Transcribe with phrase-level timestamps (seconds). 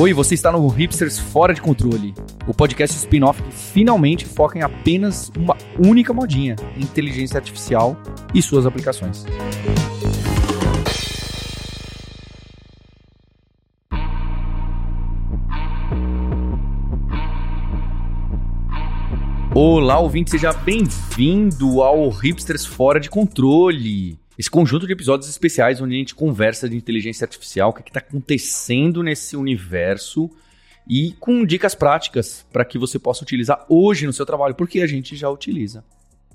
[0.00, 2.14] Oi, você está no Hipsters Fora de Controle,
[2.48, 7.94] o podcast spin-off que finalmente foca em apenas uma única modinha: inteligência artificial
[8.34, 9.26] e suas aplicações.
[19.54, 24.19] Olá, ouvinte, seja bem-vindo ao Hipsters Fora de Controle.
[24.40, 28.00] Esse conjunto de episódios especiais onde a gente conversa de inteligência artificial, o que está
[28.00, 30.30] acontecendo nesse universo
[30.88, 34.86] e com dicas práticas para que você possa utilizar hoje no seu trabalho, porque a
[34.86, 35.84] gente já utiliza.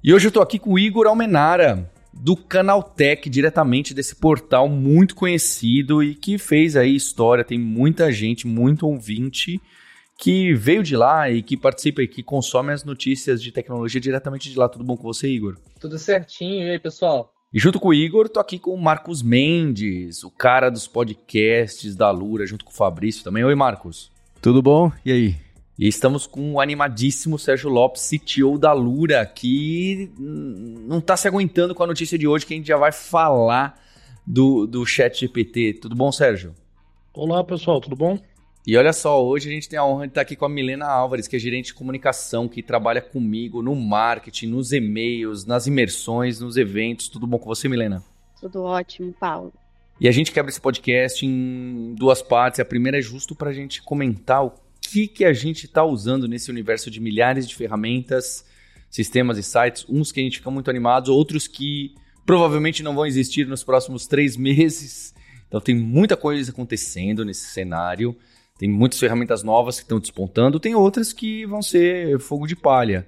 [0.03, 5.15] E hoje eu estou aqui com o Igor Almenara, do Canaltech, diretamente desse portal muito
[5.15, 9.59] conhecido e que fez aí história, tem muita gente, muito ouvinte
[10.15, 14.51] que veio de lá e que participa e que consome as notícias de tecnologia diretamente
[14.51, 14.69] de lá.
[14.69, 15.57] Tudo bom com você, Igor?
[15.79, 16.67] Tudo certinho.
[16.67, 17.34] E aí, pessoal?
[17.55, 21.95] E junto com o Igor, tô aqui com o Marcos Mendes, o cara dos podcasts
[21.95, 23.45] da Lura, junto com o Fabrício também.
[23.45, 24.11] Oi, Marcos.
[24.41, 24.91] Tudo bom?
[25.05, 25.35] E aí?
[25.79, 31.73] E estamos com o animadíssimo Sérgio Lopes, CTO da Lura, que não tá se aguentando
[31.73, 33.81] com a notícia de hoje, que a gente já vai falar
[34.27, 35.75] do, do chat GPT.
[35.81, 36.53] Tudo bom, Sérgio?
[37.13, 38.19] Olá, pessoal, tudo bom?
[38.67, 40.87] E olha só, hoje a gente tem a honra de estar aqui com a Milena
[40.87, 46.39] Álvares, que é gerente de comunicação, que trabalha comigo no marketing, nos e-mails, nas imersões,
[46.39, 47.07] nos eventos.
[47.07, 48.03] Tudo bom com você, Milena?
[48.41, 49.53] Tudo ótimo, Paulo.
[50.01, 52.59] E a gente quebra esse podcast em duas partes.
[52.59, 56.27] A primeira é justo para a gente comentar o que, que a gente está usando
[56.27, 58.43] nesse universo de milhares de ferramentas,
[58.89, 59.85] sistemas e sites.
[59.87, 61.93] Uns que a gente fica muito animados, outros que
[62.25, 65.13] provavelmente não vão existir nos próximos três meses.
[65.47, 68.17] Então tem muita coisa acontecendo nesse cenário.
[68.57, 73.07] Tem muitas ferramentas novas que estão despontando, tem outras que vão ser fogo de palha.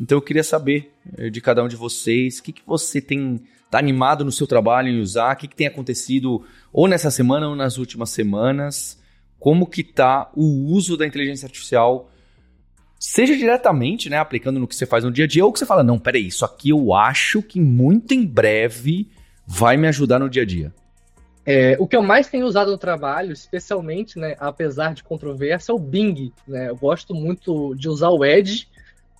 [0.00, 3.42] Então eu queria saber eh, de cada um de vocês, o que, que você tem
[3.70, 7.48] tá animado no seu trabalho em usar, o que, que tem acontecido ou nessa semana
[7.48, 8.98] ou nas últimas semanas,
[9.38, 12.10] como que tá o uso da inteligência artificial,
[12.98, 15.66] seja diretamente, né, aplicando no que você faz no dia a dia, ou que você
[15.66, 19.10] fala, não, peraí, isso aqui eu acho que muito em breve
[19.46, 20.72] vai me ajudar no dia a dia.
[21.46, 25.74] É, o que eu mais tenho usado no trabalho, especialmente, né, apesar de controvérsia, é
[25.74, 26.32] o Bing.
[26.46, 26.68] Né?
[26.68, 28.66] Eu gosto muito de usar o Edge.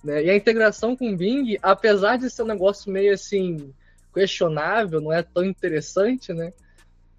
[0.03, 0.25] Né?
[0.25, 3.73] E a integração com o Bing, apesar de ser um negócio meio assim
[4.13, 6.51] questionável, não é tão interessante, né?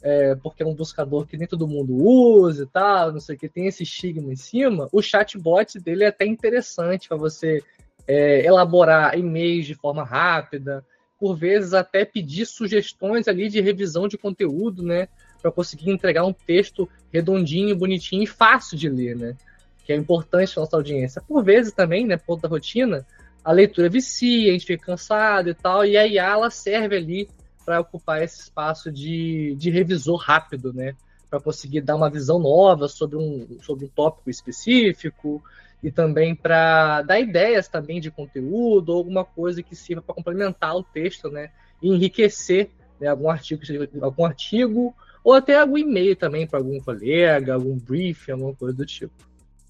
[0.00, 3.38] É, porque é um buscador que nem todo mundo usa e tal, não sei o
[3.38, 4.88] que, tem esse estigma em cima.
[4.92, 7.62] O chatbot dele é até interessante para você
[8.06, 10.84] é, elaborar e-mails de forma rápida,
[11.18, 15.08] por vezes até pedir sugestões ali de revisão de conteúdo, né?
[15.42, 19.36] Para conseguir entregar um texto redondinho, bonitinho e fácil de ler, né?
[19.84, 21.22] Que é importante para nossa audiência.
[21.26, 23.06] Por vezes também, né, ponto da rotina,
[23.44, 27.28] a leitura vicia, a gente fica cansado e tal, e a IA ela serve ali
[27.64, 30.94] para ocupar esse espaço de, de revisor rápido, né?
[31.28, 35.42] Para conseguir dar uma visão nova sobre um, sobre um tópico específico,
[35.83, 40.75] e também para dar ideias também de conteúdo, ou alguma coisa que sirva para complementar
[40.75, 41.50] o texto, né?
[41.81, 43.62] E enriquecer né, algum artigo,
[44.00, 48.84] algum artigo, ou até algum e-mail também para algum colega, algum briefing, alguma coisa do
[48.84, 49.12] tipo.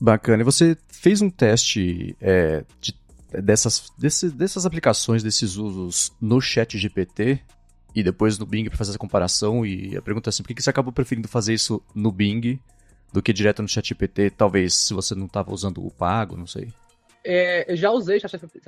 [0.00, 0.42] Bacana.
[0.42, 2.94] E você fez um teste é, de,
[3.42, 7.40] dessas, desse, dessas aplicações, desses usos no chat GPT
[7.94, 9.66] e depois no Bing para fazer essa comparação?
[9.66, 12.60] E a pergunta é assim, por que você acabou preferindo fazer isso no Bing
[13.12, 16.68] do que direto no ChatGPT, talvez se você não estava usando o pago, não sei.
[17.24, 18.20] É, eu já usei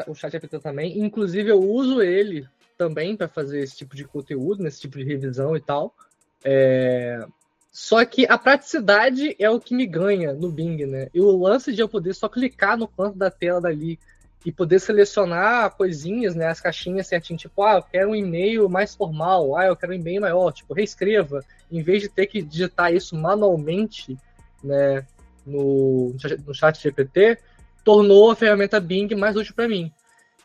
[0.06, 2.47] o ChatGPT também, inclusive eu uso ele
[2.77, 5.95] também para fazer esse tipo de conteúdo, nesse tipo de revisão e tal.
[6.43, 7.25] É...
[7.71, 11.09] Só que a praticidade é o que me ganha no Bing, né?
[11.15, 13.99] E o lance de eu poder só clicar no canto da tela dali
[14.45, 18.95] e poder selecionar coisinhas, né, as caixinhas certinho, tipo, ah, eu quero um e-mail mais
[18.95, 22.93] formal, ah, eu quero um e-mail maior, tipo, reescreva, em vez de ter que digitar
[22.93, 24.17] isso manualmente,
[24.62, 25.06] né,
[25.47, 26.15] no,
[26.47, 27.38] no chat GPT,
[27.84, 29.93] tornou a ferramenta Bing mais útil para mim.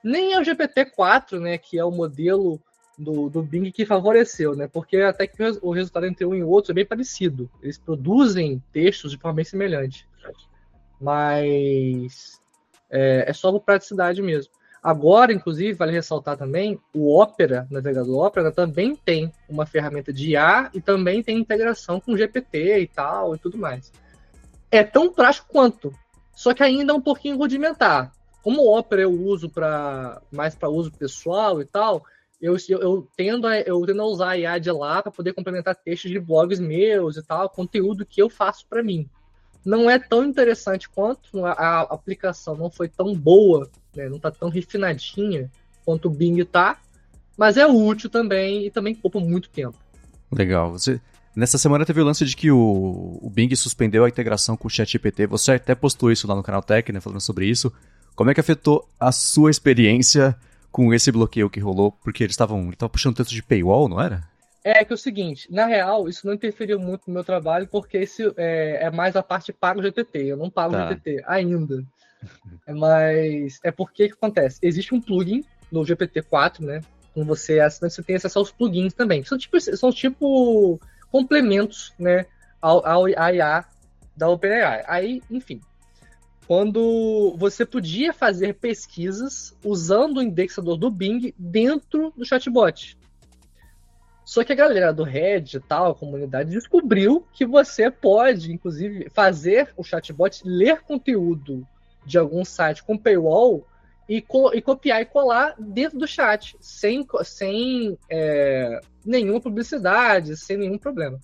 [0.04, 2.60] Nem é o GPT-4, né, que é o modelo
[2.98, 6.72] do, do Bing que favoreceu, né, porque até que o resultado entre um e outro
[6.72, 7.50] é bem parecido.
[7.62, 10.08] Eles produzem textos de forma bem semelhante.
[11.00, 12.42] Mas
[12.90, 14.54] é, é só por praticidade mesmo.
[14.82, 20.70] Agora, inclusive, vale ressaltar também, o Opera, navegador Opera, também tem uma ferramenta de IA
[20.76, 23.92] e também tem integração com GPT e tal e tudo mais
[24.72, 25.94] é tão prático quanto,
[26.36, 28.12] só que ainda é um pouquinho rudimentar.
[28.44, 32.06] Como o Opera eu uso para mais para uso pessoal e tal,
[32.42, 35.34] eu, eu, eu, tendo a, eu tendo a usar a IA de lá para poder
[35.34, 39.10] complementar textos de blogs meus e tal, conteúdo que eu faço para mim.
[39.66, 44.30] Não é tão interessante quanto a, a aplicação não foi tão boa, né, não está
[44.30, 45.50] tão refinadinha
[45.84, 46.80] quanto o Bing tá,
[47.38, 49.78] mas é útil também e também poupa muito tempo.
[50.32, 50.72] Legal.
[50.72, 51.02] Você
[51.36, 54.72] Nessa semana teve o lance de que o, o Bing suspendeu a integração com o
[54.72, 55.28] ChatGPT.
[55.28, 57.74] Você até postou isso lá no canal Tech, né, falando sobre isso.
[58.16, 60.36] Como é que afetou a sua experiência
[60.72, 61.92] com esse bloqueio que rolou?
[61.92, 64.24] Porque eles estavam puxando tanto de paywall, não era?
[64.64, 67.98] É que é o seguinte, na real, isso não interferiu muito no meu trabalho, porque
[67.98, 70.20] esse é, é mais a parte pago GTT.
[70.20, 70.88] Eu não pago tá.
[70.88, 71.86] GTT ainda.
[72.66, 74.58] É Mas é porque que acontece?
[74.64, 76.82] Existe um plugin no GPT-4, né?
[77.14, 79.24] Quando você assina, você tem acesso aos plugins também.
[79.24, 80.80] São tipo, são tipo
[81.16, 82.26] complementos, né?
[82.62, 83.64] Ao, ao IA
[84.18, 84.84] da OpenAI.
[84.86, 85.62] Aí, enfim,
[86.46, 92.98] quando você podia fazer pesquisas usando o indexador do Bing dentro do chatbot.
[94.26, 99.10] Só que a galera do Reddit e tal, a comunidade, descobriu que você pode, inclusive,
[99.14, 101.66] fazer o chatbot ler conteúdo
[102.06, 103.66] de algum site com paywall
[104.08, 110.58] e, co e copiar e colar dentro do chat, sem, sem é, nenhuma publicidade, sem
[110.58, 111.20] nenhum problema.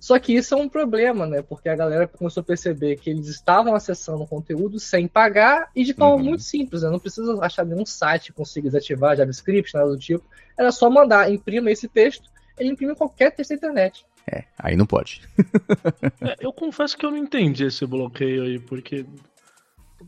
[0.00, 1.42] Só que isso é um problema, né?
[1.42, 5.84] Porque a galera começou a perceber que eles estavam acessando o conteúdo sem pagar e
[5.84, 6.30] de forma uhum.
[6.30, 6.88] muito simples, né?
[6.88, 10.24] Não precisa achar nenhum site que consiga desativar JavaScript, nada do tipo.
[10.58, 14.06] Era só mandar, imprima esse texto, ele imprime qualquer texto da internet.
[14.26, 15.20] É, aí não pode.
[16.22, 19.04] é, eu confesso que eu não entendi esse bloqueio aí, porque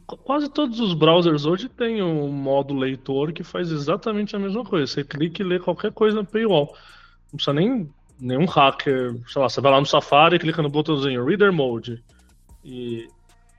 [0.07, 4.87] quase todos os browsers hoje têm um modo leitor que faz exatamente a mesma coisa.
[4.87, 6.75] Você clica e lê qualquer coisa na paywall.
[7.31, 7.91] Não precisa nem
[8.21, 12.03] nenhum hacker, sei lá, você vai lá no Safari e clica no botãozinho Reader Mode.
[12.65, 13.09] E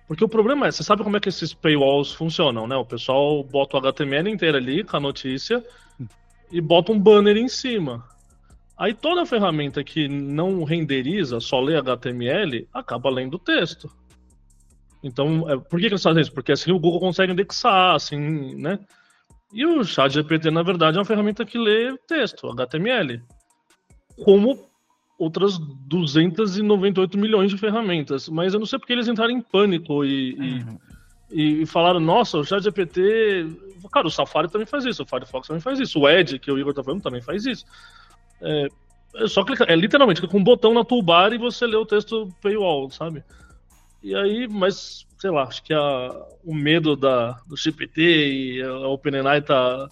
[0.07, 2.75] porque o problema é, você sabe como é que esses paywalls funcionam, né?
[2.75, 5.63] O pessoal bota o HTML inteiro ali com a notícia
[6.51, 8.03] e bota um banner em cima.
[8.77, 13.89] Aí toda ferramenta que não renderiza, só lê HTML, acaba lendo o texto.
[15.03, 16.31] Então, é, por que, que eles fazem isso?
[16.31, 18.79] Porque assim o Google consegue indexar, assim, né?
[19.51, 23.21] E o ChatGPT, na verdade, é uma ferramenta que lê texto, HTML
[24.23, 24.59] como
[25.17, 28.27] outras 298 milhões de ferramentas.
[28.29, 30.79] Mas eu não sei porque eles entraram em pânico e, uhum.
[31.31, 33.47] e, e, falaram, nossa, o ChatGPT.
[33.91, 36.57] Cara, o Safari também faz isso, o Firefox também faz isso, o Edge, que o
[36.57, 37.65] Igor tá falando, também faz isso.
[38.41, 38.67] É,
[39.15, 42.29] é só clicar, é literalmente, com um botão na toolbar e você lê o texto
[42.41, 43.23] paywall, sabe?
[44.03, 48.87] E aí, mas, sei lá, acho que a, o medo da, do GPT e a
[48.89, 49.89] OpenAI tá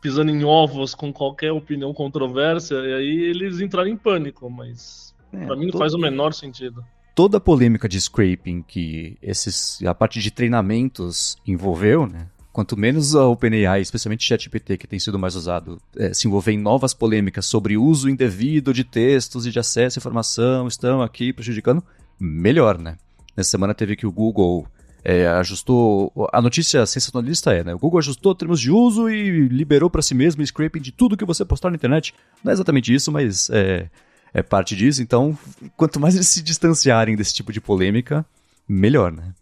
[0.00, 5.44] pisando em ovos com qualquer opinião controversa, e aí eles entraram em pânico, mas é,
[5.44, 6.82] para mim não faz o menor sentido.
[7.14, 12.26] Toda a polêmica de scraping que esses, a parte de treinamentos envolveu, né?
[12.50, 16.58] Quanto menos a OpenAI, especialmente ChatGPT, que tem sido mais usado, é, se envolver em
[16.58, 21.82] novas polêmicas sobre uso indevido de textos e de acesso à informação, estão aqui prejudicando,
[22.18, 22.96] melhor, né?
[23.36, 24.66] Nessa semana teve que o Google
[25.04, 26.12] é, ajustou.
[26.32, 27.74] A notícia sensacionalista é, né?
[27.74, 31.24] O Google ajustou termos de uso e liberou para si mesmo scraping de tudo que
[31.24, 32.14] você postar na internet.
[32.42, 33.88] Não é exatamente isso, mas é,
[34.32, 35.02] é parte disso.
[35.02, 35.36] Então,
[35.76, 38.24] quanto mais eles se distanciarem desse tipo de polêmica,
[38.68, 39.32] melhor, né?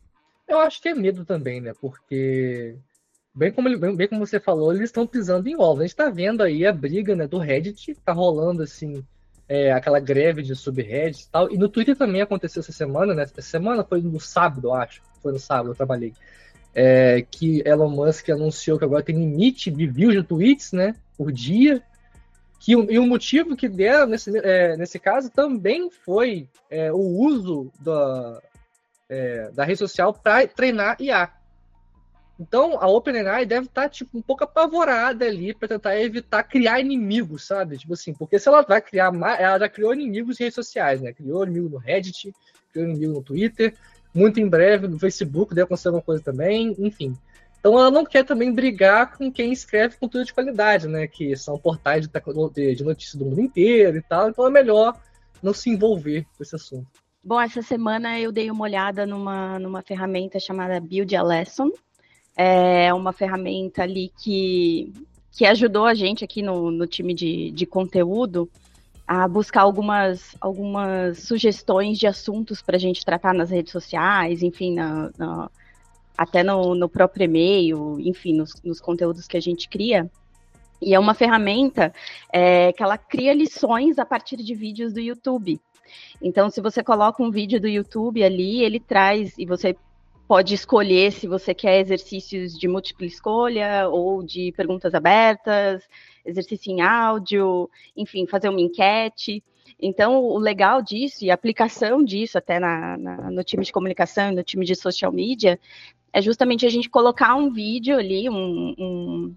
[0.48, 1.72] Eu acho que é medo também, né?
[1.80, 2.74] Porque,
[3.34, 5.80] bem como, bem, bem como você falou, eles estão pisando em ovos.
[5.80, 9.04] A gente está vendo aí a briga né, do Reddit, tá rolando assim
[9.50, 11.50] é, aquela greve de subreddit e tal.
[11.50, 13.24] E no Twitter também aconteceu essa semana, né?
[13.24, 15.02] Essa semana foi no sábado, acho.
[15.20, 16.14] Foi no sábado, eu trabalhei.
[16.72, 20.94] É, que Elon Musk anunciou que agora tem limite de views de tweets, né?
[21.18, 21.82] Por dia.
[22.60, 27.72] Que, e o motivo que deram nesse, é, nesse caso também foi é, o uso
[27.80, 28.40] da,
[29.08, 31.28] é, da rede social para treinar IA.
[32.40, 36.80] Então, a OpenAI deve estar, tá, tipo, um pouco apavorada ali para tentar evitar criar
[36.80, 37.76] inimigos, sabe?
[37.76, 41.12] Tipo assim, porque se ela vai criar ela já criou inimigos em redes sociais, né?
[41.12, 42.32] Criou inimigo no Reddit,
[42.72, 43.74] criou inimigo no Twitter,
[44.14, 47.14] muito em breve no Facebook deve acontecer alguma coisa também, enfim.
[47.58, 51.06] Então ela não quer também brigar com quem escreve conteúdo de qualidade, né?
[51.06, 54.30] Que são portais de, de notícias do mundo inteiro e tal.
[54.30, 54.98] Então é melhor
[55.42, 56.88] não se envolver com esse assunto.
[57.22, 61.70] Bom, essa semana eu dei uma olhada numa, numa ferramenta chamada Build a Lesson,
[62.36, 64.92] é uma ferramenta ali que,
[65.32, 68.48] que ajudou a gente aqui no, no time de, de conteúdo
[69.06, 74.74] a buscar algumas, algumas sugestões de assuntos para a gente tratar nas redes sociais, enfim,
[74.74, 75.50] na, na,
[76.16, 80.08] até no, no próprio e-mail, enfim, nos, nos, conteúdos que a gente cria.
[80.80, 81.92] E é uma ferramenta
[82.32, 85.60] é, que ela cria lições a partir de vídeos do YouTube.
[86.22, 89.76] Então, se você coloca um vídeo do YouTube ali, ele traz, e você
[90.30, 95.82] pode escolher se você quer exercícios de múltipla escolha ou de perguntas abertas,
[96.24, 99.42] exercício em áudio, enfim, fazer uma enquete.
[99.82, 104.30] Então, o legal disso e a aplicação disso até na, na, no time de comunicação
[104.30, 105.58] e no time de social media
[106.12, 109.36] é justamente a gente colocar um vídeo ali, um, um,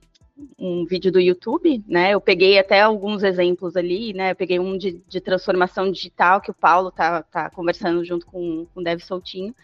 [0.60, 2.12] um vídeo do YouTube, né?
[2.12, 4.34] Eu peguei até alguns exemplos ali, né?
[4.34, 8.68] Eu peguei um de, de transformação digital que o Paulo tá, tá conversando junto com,
[8.72, 9.56] com o Dev Soltinho.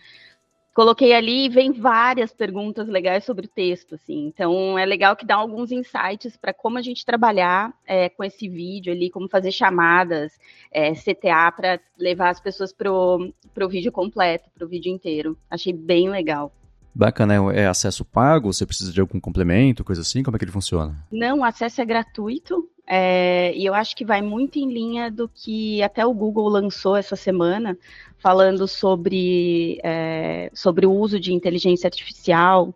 [0.79, 4.27] Coloquei ali e vem várias perguntas legais sobre o texto, assim.
[4.27, 8.47] Então é legal que dá alguns insights para como a gente trabalhar é, com esse
[8.47, 10.39] vídeo ali, como fazer chamadas,
[10.71, 15.37] é, CTA para levar as pessoas pro, pro vídeo completo, pro vídeo inteiro.
[15.51, 16.49] Achei bem legal.
[16.95, 18.53] Bacana, é acesso pago?
[18.53, 20.23] Você precisa de algum complemento, coisa assim?
[20.23, 20.95] Como é que ele funciona?
[21.11, 22.69] Não, o acesso é gratuito.
[22.91, 26.95] É, e eu acho que vai muito em linha do que até o Google lançou
[26.95, 27.77] essa semana,
[28.17, 32.73] falando sobre, é, sobre o uso de inteligência artificial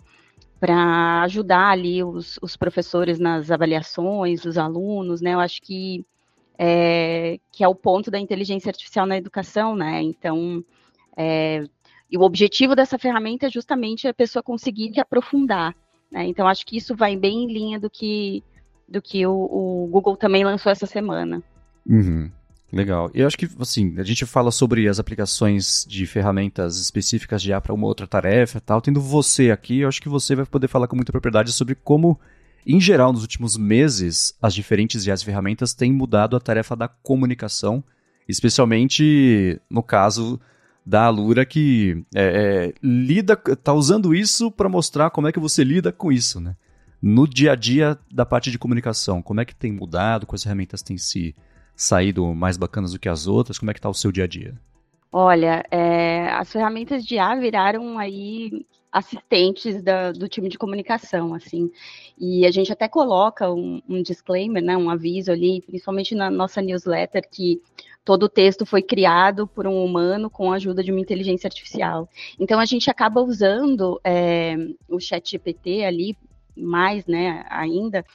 [0.59, 5.33] para ajudar ali os, os, professores nas avaliações dos alunos, né?
[5.33, 6.05] Eu acho que
[6.59, 10.01] é, que é o ponto da inteligência artificial na educação, né?
[10.03, 10.63] Então,
[11.17, 11.63] é,
[12.09, 15.75] e o objetivo dessa ferramenta é justamente a pessoa conseguir se aprofundar.
[16.11, 16.27] Né?
[16.27, 18.43] Então, acho que isso vai bem em linha do que,
[18.87, 21.41] do que o, o Google também lançou essa semana.
[21.87, 22.29] Uhum.
[22.73, 23.11] Legal.
[23.13, 27.61] Eu acho que, assim, a gente fala sobre as aplicações de ferramentas específicas de IA
[27.61, 28.81] para uma outra tarefa tal.
[28.81, 32.19] Tendo você aqui, eu acho que você vai poder falar com muita propriedade sobre como,
[32.65, 37.83] em geral, nos últimos meses, as diferentes IAs ferramentas têm mudado a tarefa da comunicação,
[38.27, 40.41] especialmente no caso
[40.83, 45.63] da Alura que é, é, lida, tá usando isso para mostrar como é que você
[45.63, 46.55] lida com isso, né?
[47.05, 50.81] No dia a dia da parte de comunicação, como é que tem mudado, quais ferramentas
[50.81, 51.35] têm se
[51.75, 54.27] saído mais bacanas do que as outras, como é que tá o seu dia a
[54.27, 54.57] dia?
[55.11, 61.69] Olha, é, as ferramentas de A viraram aí assistentes da, do time de comunicação, assim.
[62.17, 66.61] E a gente até coloca um, um, disclaimer, né, um aviso ali, principalmente na nossa
[66.61, 67.61] newsletter, que
[68.05, 72.07] todo o texto foi criado por um humano com a ajuda de uma inteligência artificial.
[72.39, 74.55] Então a gente acaba usando é,
[74.87, 76.15] o chat GPT ali,
[76.55, 78.05] mais, né, ainda,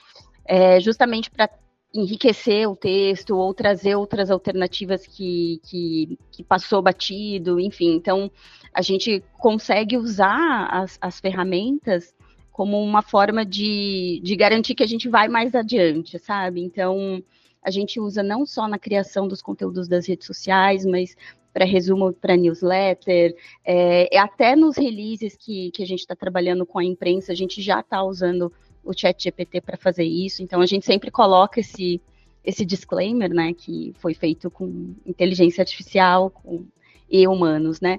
[0.45, 1.51] é, justamente para
[1.95, 7.95] enriquecer o texto ou trazer outras alternativas que, que, que, passou batido, enfim.
[7.95, 8.31] Então,
[8.75, 12.15] a gente consegue usar as, as ferramentas
[12.53, 16.61] como uma forma de, de garantir que a gente vai mais adiante, sabe?
[16.61, 17.23] Então,
[17.69, 21.15] a gente usa não só na criação dos conteúdos das redes sociais, mas
[21.53, 26.79] para resumo para newsletter, é, até nos releases que, que a gente está trabalhando com
[26.79, 28.51] a imprensa, a gente já está usando
[28.83, 32.01] o chat GPT para fazer isso, então a gente sempre coloca esse,
[32.43, 36.65] esse disclaimer, né, que foi feito com inteligência artificial com,
[37.11, 37.99] e humanos, né,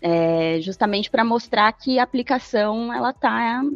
[0.00, 3.70] é, justamente para mostrar que a aplicação ela está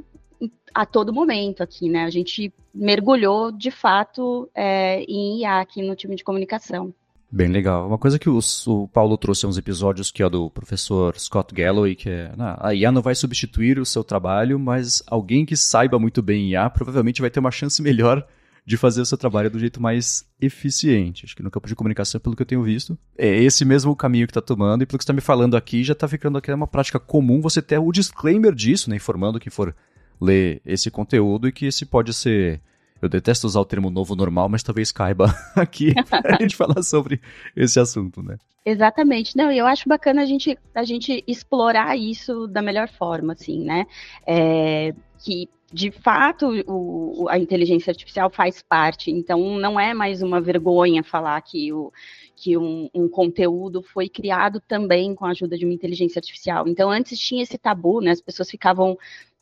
[0.75, 2.05] a todo momento aqui, né?
[2.05, 6.93] A gente mergulhou de fato é, em IA aqui no time de comunicação.
[7.31, 7.89] Bem legal.
[7.89, 11.97] Uma coisa que o, o Paulo trouxe uns episódios que é do professor Scott Galloway,
[11.97, 15.99] que é ah, a IA não vai substituir o seu trabalho, mas alguém que saiba
[15.99, 18.25] muito bem IA provavelmente vai ter uma chance melhor
[18.67, 21.25] de fazer o seu trabalho do jeito mais eficiente.
[21.25, 24.27] Acho que no campo de comunicação, pelo que eu tenho visto, é esse mesmo caminho
[24.27, 26.53] que está tomando, e pelo que você está me falando aqui, já está ficando aqui
[26.53, 29.75] uma prática comum você ter o disclaimer disso, né, informando que for
[30.21, 32.61] ler esse conteúdo e que esse pode ser.
[33.03, 37.21] Eu detesto usar o termo novo normal, mas talvez caiba aqui a gente falar sobre
[37.55, 38.39] esse assunto, né?
[38.65, 39.37] Exatamente.
[39.37, 43.85] Não, eu acho bacana a gente, a gente explorar isso da melhor forma, assim, né?
[44.27, 50.41] É, que de fato o, a inteligência artificial faz parte, então não é mais uma
[50.41, 51.93] vergonha falar que, o,
[52.37, 56.69] que um, um, conteúdo foi criado também com a ajuda de uma inteligência artificial.
[56.69, 58.13] Então antes tinha esse tabu, né?
[58.13, 58.97] As pessoas ficavam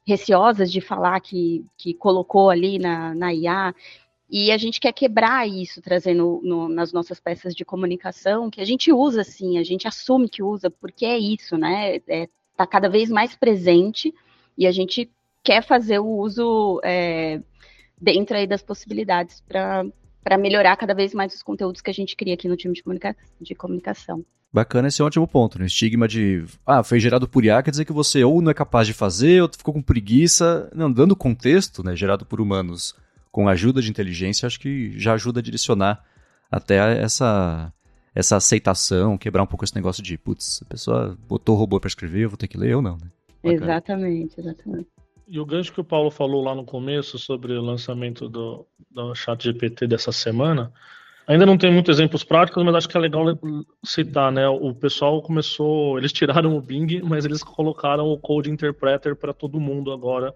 [0.07, 3.75] receosas de falar que, que colocou ali na, na IA.
[4.29, 8.65] E a gente quer quebrar isso, trazendo no, nas nossas peças de comunicação, que a
[8.65, 11.97] gente usa sim, a gente assume que usa, porque é isso, né?
[11.97, 14.15] Está é, tá cada vez mais presente
[14.57, 15.11] e a gente
[15.43, 17.43] quer fazer o uso é,
[18.01, 19.85] dentro aí das possibilidades para
[20.39, 23.17] melhorar cada vez mais os conteúdos que a gente cria aqui no time de, comunica
[23.41, 24.25] de comunicação.
[24.53, 25.65] Bacana, esse é um ótimo ponto, né?
[25.65, 28.87] Estigma de, ah, foi gerado por IA, quer dizer que você ou não é capaz
[28.87, 30.71] de fazer, ou ficou com preguiça.
[30.75, 32.95] Não, dando contexto, né, gerado por humanos
[33.31, 36.05] com ajuda de inteligência, acho que já ajuda a direcionar
[36.51, 37.73] até essa,
[38.15, 41.89] essa aceitação, quebrar um pouco esse negócio de, putz, a pessoa botou o robô para
[41.89, 43.11] escrever, eu vou ter que ler ou não, né?
[43.43, 44.89] Exatamente, exatamente.
[45.27, 49.15] E o gancho que o Paulo falou lá no começo sobre o lançamento do, do
[49.15, 50.73] chat GPT dessa semana,
[51.27, 53.25] Ainda não tem muitos exemplos práticos, mas acho que é legal
[53.85, 54.49] citar, né?
[54.49, 59.61] O pessoal começou, eles tiraram o Bing, mas eles colocaram o Code Interpreter para todo
[59.61, 60.35] mundo agora,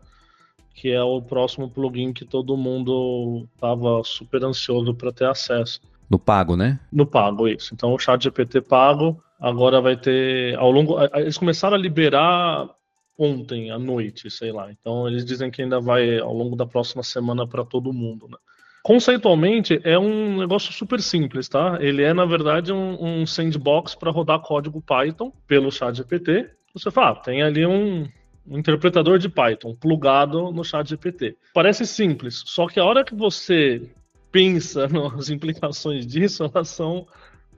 [0.75, 5.81] que é o próximo plugin que todo mundo estava super ansioso para ter acesso.
[6.09, 6.79] No pago, né?
[6.93, 7.75] No pago, isso.
[7.75, 12.71] Então o Chat GPT pago agora vai ter ao longo, eles começaram a liberar
[13.19, 14.71] ontem à noite, sei lá.
[14.71, 18.37] Então eles dizem que ainda vai ao longo da próxima semana para todo mundo, né?
[18.83, 21.77] Conceitualmente é um negócio super simples, tá?
[21.81, 26.49] Ele é na verdade um, um sandbox para rodar código Python pelo ChatGPT.
[26.73, 28.07] Você fala, ah, tem ali um,
[28.47, 31.37] um interpretador de Python plugado no ChatGPT.
[31.53, 33.83] Parece simples, só que a hora que você
[34.31, 37.09] pensa nas implicações disso, elas são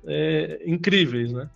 [0.06, 1.50] é, incríveis, né?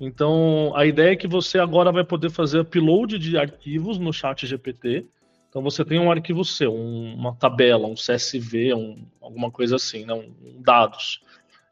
[0.00, 4.46] Então, a ideia é que você agora vai poder fazer upload de arquivos no chat
[4.46, 5.06] GPT.
[5.48, 10.04] Então, você tem um arquivo seu, um, uma tabela, um CSV, um, alguma coisa assim,
[10.04, 10.12] né?
[10.12, 11.22] um, dados.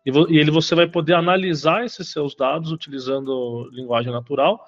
[0.06, 4.64] E, e, ele você vai poder analisar esses seus dados utilizando linguagem natural.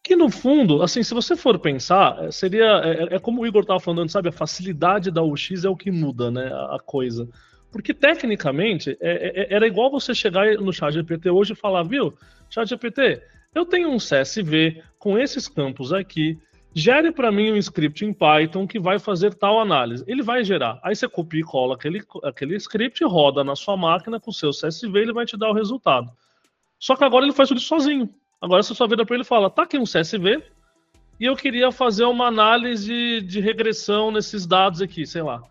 [0.00, 2.80] Que no fundo, assim, se você for pensar, é, seria.
[2.84, 4.28] É, é como o Igor estava falando, sabe?
[4.28, 6.46] A facilidade da UX é o que muda, né?
[6.46, 7.28] A, a coisa.
[7.72, 12.14] Porque tecnicamente é, é, era igual você chegar no chat GPT hoje e falar, viu,
[12.54, 13.22] chat GPT,
[13.54, 16.38] eu tenho um CSV com esses campos aqui,
[16.74, 20.04] gere para mim um script em Python que vai fazer tal análise.
[20.06, 20.78] Ele vai gerar.
[20.82, 24.50] Aí você copia e cola aquele, aquele script, roda na sua máquina com o seu
[24.50, 26.10] CSV, ele vai te dar o resultado.
[26.78, 28.08] Só que agora ele faz tudo sozinho.
[28.40, 30.42] Agora você só vira para ele e fala, tá aqui um CSV,
[31.18, 35.42] e eu queria fazer uma análise de regressão nesses dados aqui, sei lá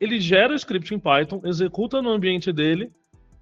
[0.00, 2.92] ele gera o script em Python, executa no ambiente dele,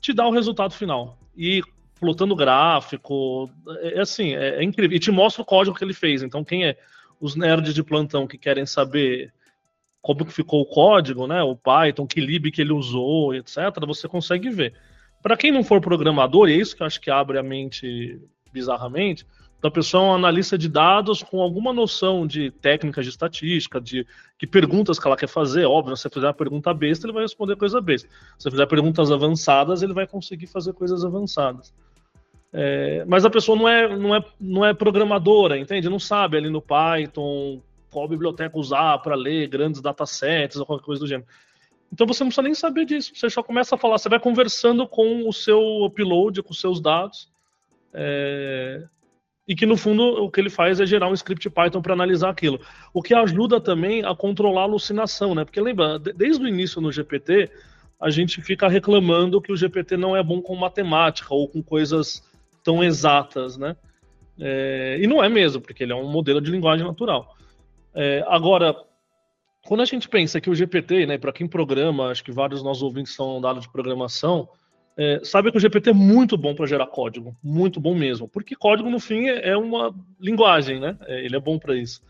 [0.00, 1.18] te dá o resultado final.
[1.36, 1.62] E
[1.98, 3.50] plotando gráfico,
[3.80, 4.96] é, é assim, é, é, incrível.
[4.96, 6.22] E te mostra o código que ele fez.
[6.22, 6.76] Então, quem é
[7.20, 9.32] os nerds de plantão que querem saber
[10.02, 14.06] como que ficou o código, né, o Python, que lib que ele usou, etc., você
[14.06, 14.74] consegue ver.
[15.20, 18.20] Para quem não for programador, e é isso que eu acho que abre a mente
[18.52, 19.26] bizarramente,
[19.58, 23.80] então a pessoa é um analista de dados com alguma noção de técnicas de estatística,
[23.80, 24.06] de
[24.38, 25.64] que perguntas que ela quer fazer.
[25.64, 28.08] Óbvio, se você fizer uma pergunta besta, ele vai responder coisa besta.
[28.08, 31.74] Se você fizer perguntas avançadas, ele vai conseguir fazer coisas avançadas.
[32.58, 35.90] É, mas a pessoa não é, não, é, não é programadora, entende?
[35.90, 37.60] Não sabe ali no Python
[37.90, 41.28] qual biblioteca usar para ler grandes datasets ou qualquer coisa do gênero.
[41.92, 43.12] Então você não precisa nem saber disso.
[43.14, 46.80] Você só começa a falar, você vai conversando com o seu upload, com os seus
[46.80, 47.28] dados.
[47.92, 48.84] É,
[49.46, 52.30] e que no fundo o que ele faz é gerar um script Python para analisar
[52.30, 52.58] aquilo.
[52.94, 55.44] O que ajuda também a controlar a alucinação, né?
[55.44, 57.50] Porque lembra, desde o início no GPT,
[58.00, 62.24] a gente fica reclamando que o GPT não é bom com matemática ou com coisas
[62.66, 63.76] tão exatas, né?
[64.40, 67.36] É, e não é mesmo, porque ele é um modelo de linguagem natural.
[67.94, 68.74] É, agora,
[69.64, 72.66] quando a gente pensa que o GPT, né, para quem programa, acho que vários dos
[72.66, 74.48] nossos ouvintes são da área de programação,
[74.96, 78.56] é, sabe que o GPT é muito bom para gerar código, muito bom mesmo, porque
[78.56, 80.98] código no fim é, é uma linguagem, né?
[81.02, 82.02] É, ele é bom para isso.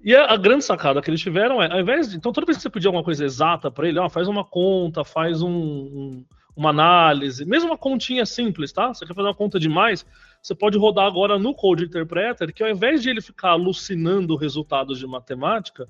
[0.00, 2.56] E a, a, grande sacada que eles tiveram é, ao invés de, então toda vez
[2.56, 6.24] que você pedir alguma coisa exata para ele, ó, faz uma conta, faz um, um,
[6.54, 8.92] uma análise, mesmo uma continha simples, tá?
[8.92, 10.04] Você quer fazer uma conta demais,
[10.42, 14.98] você pode rodar agora no Code Interpreter, que ao invés de ele ficar alucinando resultados
[14.98, 15.88] de matemática,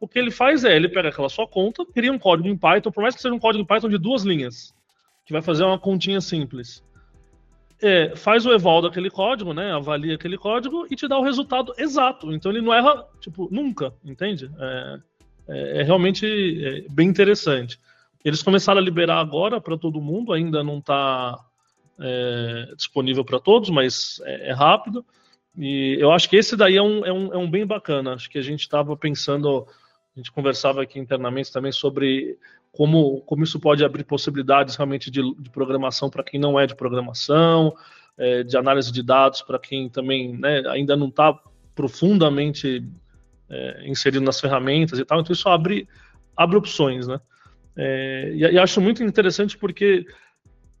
[0.00, 2.90] o que ele faz é, ele pega aquela sua conta, cria um código em Python,
[2.90, 4.74] por mais que seja um código em Python de duas linhas
[5.24, 6.82] que vai fazer uma continha simples.
[7.82, 9.72] É, faz o eval daquele código, né?
[9.72, 12.32] Avalia aquele código e te dá o resultado exato.
[12.32, 14.50] Então ele não erra, tipo, nunca, entende?
[14.58, 14.98] É,
[15.48, 17.78] é, é realmente é, bem interessante.
[18.24, 21.38] Eles começaram a liberar agora para todo mundo, ainda não está
[21.98, 25.04] é, disponível para todos, mas é, é, rápido.
[25.56, 28.14] E eu acho que esse daí é um, é um, é um bem bacana.
[28.14, 29.66] Acho que a gente estava pensando,
[30.14, 32.38] a gente conversava aqui internamente também sobre
[32.72, 36.74] como, como isso pode abrir possibilidades realmente de, de programação para quem não é de
[36.74, 37.74] programação,
[38.16, 41.36] é, de análise de dados para quem também né, ainda não está
[41.74, 42.86] profundamente
[43.48, 45.20] é, inserido nas ferramentas e tal.
[45.20, 45.88] Então isso abre,
[46.36, 47.20] abre opções, né?
[47.76, 50.06] É, e, e, acho muito interessante porque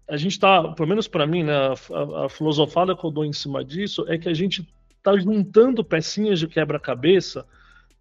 [0.08, 3.32] a gente está, pelo menos para mim, né, a, a, filosofada que eu dou em
[3.32, 7.46] cima disso é que a gente está juntando pecinhas de quebra-cabeça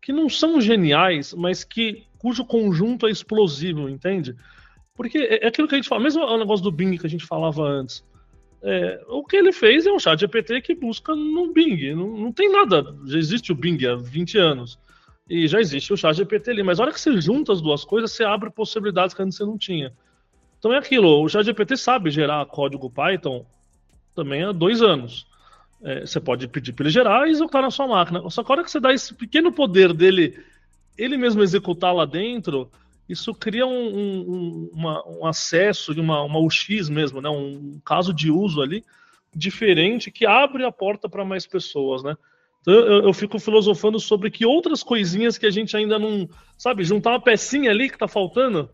[0.02, 4.36] que não são geniais, mas que cujo conjunto é explosivo, entende?
[4.96, 7.10] Porque é, é aquilo que a gente fala, mesmo o negócio do Bing que a
[7.10, 8.04] gente falava antes.
[8.62, 11.96] É, o que ele fez é um chat GPT que busca no Bing.
[11.96, 12.94] Não, não, tem nada.
[13.06, 14.78] Já existe o Bing há 20 anos.
[15.30, 16.64] E já existe o chat GPT ali.
[16.64, 19.46] Mas a hora que você junta as duas coisas, você abre possibilidades que antes você
[19.46, 19.94] não tinha.
[20.58, 21.22] Então é aquilo.
[21.22, 23.46] O chat GPT sabe gerar código Python
[24.16, 25.28] também há dois anos.
[25.82, 28.28] É, você pode pedir para ele gerar e executar na sua máquina.
[28.30, 30.38] Só que a hora que você dá esse pequeno poder dele,
[30.98, 32.70] ele mesmo executar lá dentro,
[33.08, 37.30] isso cria um, um, uma, um acesso uma, uma UX mesmo, né?
[37.30, 38.84] um caso de uso ali
[39.34, 42.18] diferente que abre a porta para mais pessoas, né?
[42.62, 46.28] Então eu, eu, fico filosofando sobre que outras coisinhas que a gente ainda não.
[46.58, 48.70] Sabe, juntar uma pecinha ali que está faltando,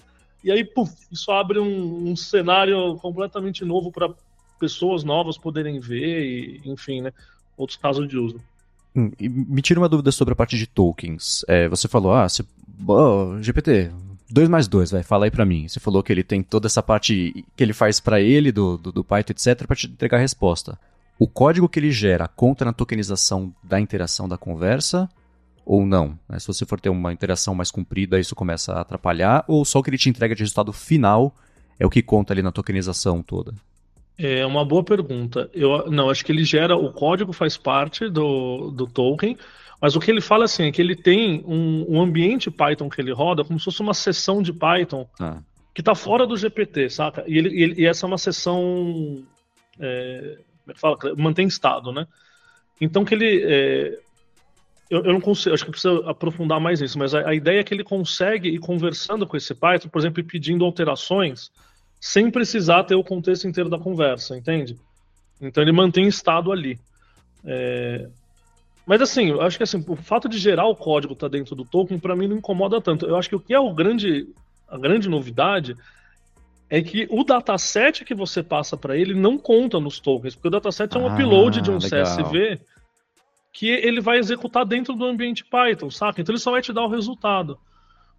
[0.45, 4.13] e aí, puf, isso abre um, um cenário completamente novo para
[4.60, 7.12] pessoas novas poderem ver, e, enfim, né?
[7.58, 8.39] Outros casos de uso.
[8.95, 11.43] Hum, me tira uma dúvida sobre a parte de tokens.
[11.48, 12.45] É, você falou, ah, você,
[12.88, 13.91] oh, GPT,
[14.30, 15.67] 2 mais 2, vai, fala aí pra mim.
[15.67, 18.91] Você falou que ele tem toda essa parte que ele faz para ele, do, do,
[18.91, 20.78] do, Python, etc, para te entregar a resposta.
[21.17, 25.10] O código que ele gera conta na tokenização da interação da conversa
[25.65, 26.19] ou não?
[26.28, 26.38] Né?
[26.39, 29.84] Se você for ter uma interação mais comprida, isso começa a atrapalhar, ou só o
[29.84, 31.34] que ele te entrega de resultado final
[31.80, 33.54] é o que conta ali na tokenização toda?
[34.17, 35.49] É uma boa pergunta.
[35.54, 39.38] Eu não acho que ele gera o código faz parte do, do token,
[39.82, 43.01] mas o que ele fala assim é que ele tem um, um ambiente Python que
[43.01, 45.39] ele roda como se fosse uma sessão de Python ah.
[45.73, 47.25] que está fora do GPT, saca?
[47.28, 49.21] E, ele, e, essa é uma sessão
[49.80, 50.38] é,
[50.75, 50.97] fala?
[51.17, 52.08] mantém estado, né?
[52.82, 53.99] Então que ele é,
[54.89, 57.63] eu, eu, não consigo, acho que precisa aprofundar mais isso, mas a, a, ideia é
[57.63, 61.51] que ele consegue ir conversando com esse Python, por exemplo, pedindo alterações
[61.99, 64.78] sem precisar ter o contexto inteiro da conversa, entende?
[65.41, 66.80] Então ele mantém estado ali.
[67.43, 68.08] É...
[68.86, 71.56] Mas assim, eu acho que assim, o fato de gerar o código estar tá dentro
[71.56, 73.08] do token, para mim não incomoda tanto.
[73.08, 74.28] Eu acho que o que é o grande,
[74.67, 75.75] a grande novidade
[76.69, 80.51] é que o dataset que você passa para ele não conta nos tokens, porque o
[80.51, 82.04] dataset é um ah, upload de um legal.
[82.04, 82.60] CSV
[83.54, 86.19] que ele vai executar dentro do ambiente Python, saca?
[86.19, 87.58] Então ele só vai te dar o resultado.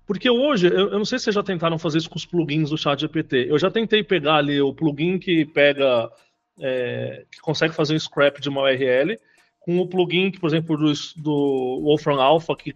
[0.07, 2.71] Porque hoje, eu, eu, não sei se vocês já tentaram fazer isso com os plugins
[2.71, 3.47] do chat GPT.
[3.51, 6.11] Eu já tentei pegar ali o plugin que pega,
[6.61, 9.19] é, que consegue fazer um scrap de uma URL,
[9.61, 12.75] com o plugin que, por exemplo, do, do Wolfram Alpha, que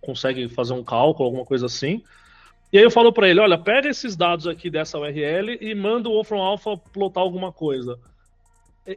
[0.00, 2.02] consegue fazer um cálculo, alguma coisa assim.
[2.72, 6.08] E aí eu falo para ele, olha, pega esses dados aqui dessa URL e manda
[6.08, 7.98] o Wolfram Alpha plotar alguma coisa.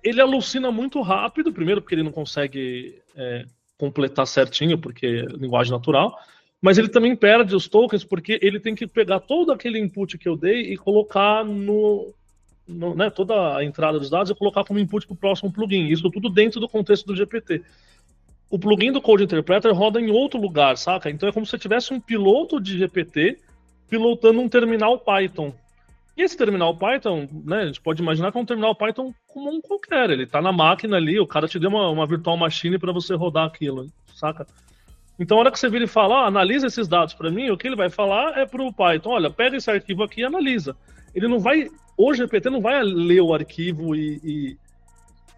[0.03, 3.45] Ele alucina muito rápido, primeiro porque ele não consegue é,
[3.77, 6.17] completar certinho, porque é linguagem natural
[6.61, 10.27] mas ele também perde os tokens porque ele tem que pegar todo aquele input que
[10.27, 12.13] eu dei e colocar no,
[12.67, 15.87] no né, toda a entrada dos dados e colocar como input para o próximo plugin.
[15.87, 17.63] Isso tudo dentro do contexto do GPT.
[18.49, 21.09] O plugin do Code Interpreter roda em outro lugar, saca?
[21.09, 23.37] Então é como se você tivesse um piloto de GPT
[23.89, 25.53] pilotando um terminal Python.
[26.17, 29.61] E esse terminal Python, né, a gente pode imaginar que é um terminal Python comum
[29.61, 30.09] qualquer.
[30.09, 33.13] Ele está na máquina ali, o cara te deu uma, uma virtual machine para você
[33.13, 34.47] rodar aquilo, saca?
[35.19, 37.57] Então, a hora que você vira e fala, ah, analisa esses dados para mim, o
[37.57, 40.75] que ele vai falar é para o Python, olha, pega esse arquivo aqui e analisa.
[41.13, 44.57] Ele não vai, o GPT não vai ler o arquivo e, e,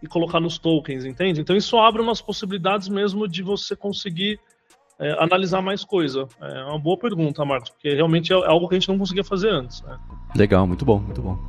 [0.04, 1.40] e colocar nos tokens, entende?
[1.42, 4.40] Então, isso abre umas possibilidades mesmo de você conseguir
[5.00, 6.28] é, analisar mais coisa.
[6.42, 9.50] É uma boa pergunta, Marcos, porque realmente é algo que a gente não conseguia fazer
[9.50, 9.82] antes.
[9.82, 9.98] Né?
[10.36, 11.40] Legal, muito bom, muito bom.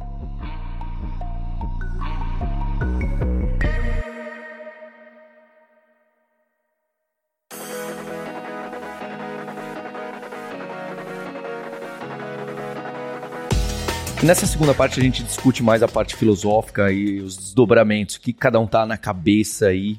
[14.23, 18.61] Nessa segunda parte a gente discute mais a parte filosófica e os desdobramentos, que cada
[18.61, 19.99] um tá na cabeça aí,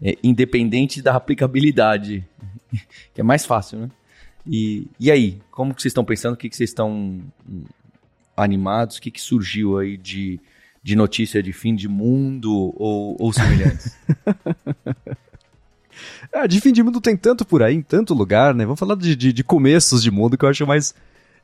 [0.00, 2.22] é, independente da aplicabilidade,
[3.14, 3.90] que é mais fácil, né?
[4.46, 6.34] E, e aí, como que vocês estão pensando?
[6.34, 7.64] O que, que vocês estão hum,
[8.36, 8.96] animados?
[8.96, 10.40] O que, que surgiu aí de,
[10.82, 13.96] de notícia de fim de mundo ou, ou semelhantes?
[16.32, 18.64] ah, de fim de mundo tem tanto por aí, em tanto lugar, né?
[18.64, 20.94] Vamos falar de, de, de começos de mundo que eu acho mais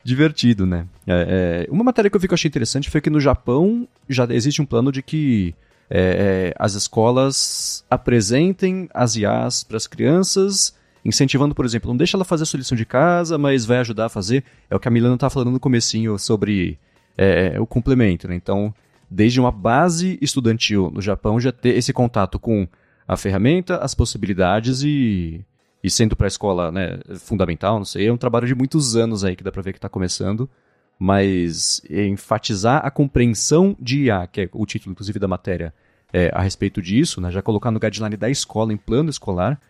[0.02, 0.86] divertido, né?
[1.06, 4.60] É, é, uma matéria que eu eu achei interessante foi que no Japão já existe
[4.60, 5.54] um plano de que
[5.90, 12.16] é, é as escolas apresentem as IAs para as crianças, incentivando, por exemplo, não deixa
[12.16, 14.44] ela fazer a sua lição de casa, mas vai ajudar a fazer.
[14.70, 16.78] É o que a Milana estava falando no comecinho sobre
[17.16, 18.34] é, o complemento, né?
[18.34, 18.74] Então,
[19.10, 22.68] desde uma base estudantil no Japão já ter esse contato com
[23.06, 25.44] a ferramenta, as possibilidades e
[25.82, 29.24] e sendo para a escola né, fundamental, não sei, é um trabalho de muitos anos
[29.24, 30.50] aí que dá para ver que está começando,
[30.98, 35.72] mas enfatizar a compreensão de IA, que é o título inclusive da matéria,
[36.12, 39.60] é, a respeito disso, né, já colocar no guideline da escola, em plano escolar,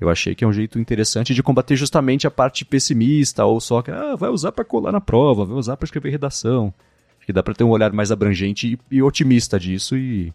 [0.00, 3.82] eu achei que é um jeito interessante de combater justamente a parte pessimista, ou só
[3.82, 6.72] que ah, vai usar para colar na prova, vai usar para escrever redação.
[7.16, 10.32] Acho que dá para ter um olhar mais abrangente e, e otimista disso, e,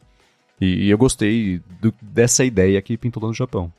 [0.60, 3.72] e, e eu gostei do, dessa ideia que pintou lá no Japão.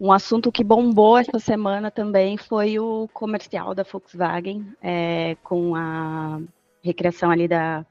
[0.00, 6.40] Um assunto que bombou essa semana também foi o comercial da Volkswagen, é, com a
[6.82, 7.84] recriação ali da,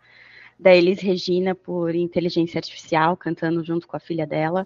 [0.58, 4.66] da Elis Regina por inteligência artificial, cantando junto com a filha dela.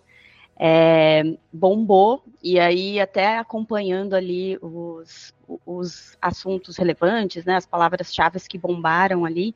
[0.63, 5.33] É, bombou, e aí até acompanhando ali os,
[5.65, 9.55] os assuntos relevantes, né, as palavras-chave que bombaram ali,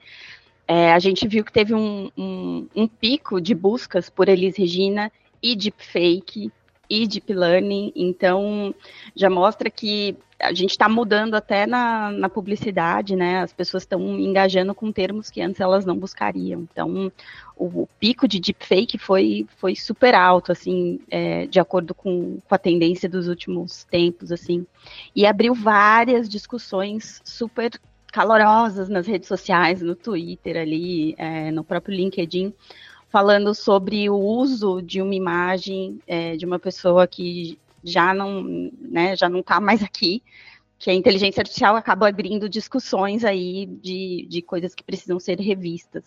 [0.67, 5.11] é, a gente viu que teve um, um, um pico de buscas por Elis Regina
[5.43, 6.51] e deepfake
[6.89, 8.73] e Deep Learning, então
[9.15, 13.39] já mostra que a gente está mudando até na, na, publicidade, né?
[13.39, 16.67] As pessoas estão engajando com termos que antes elas não buscariam.
[16.71, 17.11] Então,
[17.55, 22.55] o, o pico de deepfake foi, foi super alto, assim, é, de acordo com, com,
[22.55, 24.65] a tendência dos últimos tempos, assim.
[25.15, 27.71] E abriu várias discussões super
[28.11, 32.53] calorosas nas redes sociais, no Twitter ali, é, no próprio LinkedIn,
[33.15, 38.43] falando sobre o uso de uma imagem é, de uma pessoa que já não,
[38.81, 40.21] né, já não está mais aqui,
[40.77, 46.03] que a inteligência artificial acaba abrindo discussões aí de, de coisas que precisam ser revistas.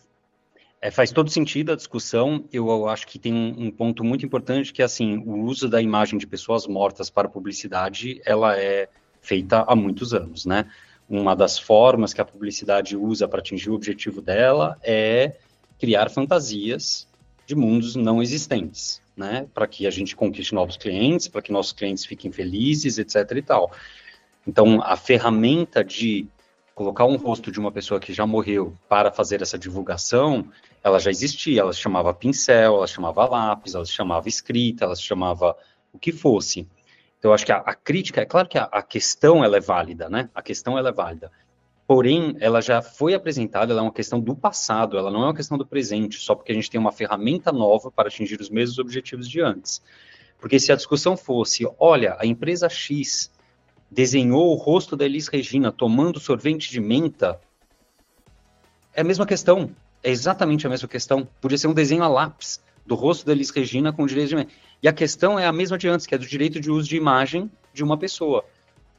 [0.82, 2.44] É, faz todo sentido a discussão.
[2.52, 5.80] Eu acho que tem um, um, ponto muito importante que é assim, o uso da
[5.80, 8.86] imagem de pessoas mortas para publicidade, ela é
[9.22, 10.70] feita há muitos anos, né?
[11.08, 15.38] Uma das formas que a publicidade usa para atingir o objetivo dela é
[15.78, 17.06] criar fantasias
[17.46, 21.72] de mundos não existentes né, para que a gente conquiste novos clientes, para que nossos
[21.72, 23.32] clientes fiquem felizes, etc.
[23.36, 23.72] e tal.
[24.46, 26.28] Então, a ferramenta de
[26.72, 30.48] colocar um rosto de uma pessoa que já morreu para fazer essa divulgação,
[30.84, 35.56] ela já existia, ela chamava pincel, ela chamava lápis, ela chamava escrita, ela chamava
[35.92, 36.60] o que fosse.
[37.18, 39.60] Então, eu acho que a, a crítica, é claro que a, a, questão ela é
[39.60, 40.30] válida, né?
[40.32, 41.32] A questão ela é válida
[41.88, 45.34] porém ela já foi apresentada, ela é uma questão do passado, ela não é uma
[45.34, 48.78] questão do presente, só porque a gente tem uma ferramenta nova para atingir os mesmos
[48.78, 49.80] objetivos de antes.
[50.38, 53.32] Porque se a discussão fosse, olha, a empresa X
[53.90, 57.40] desenhou o rosto da Elis Regina tomando sorvete de menta,
[58.92, 59.70] é a mesma questão,
[60.02, 61.26] é exatamente a mesma questão.
[61.40, 64.52] Podia ser um desenho a lápis do rosto da Elis Regina com direito de menta.
[64.82, 66.96] E a questão é a mesma de antes, que é do direito de uso de
[66.98, 68.44] imagem de uma pessoa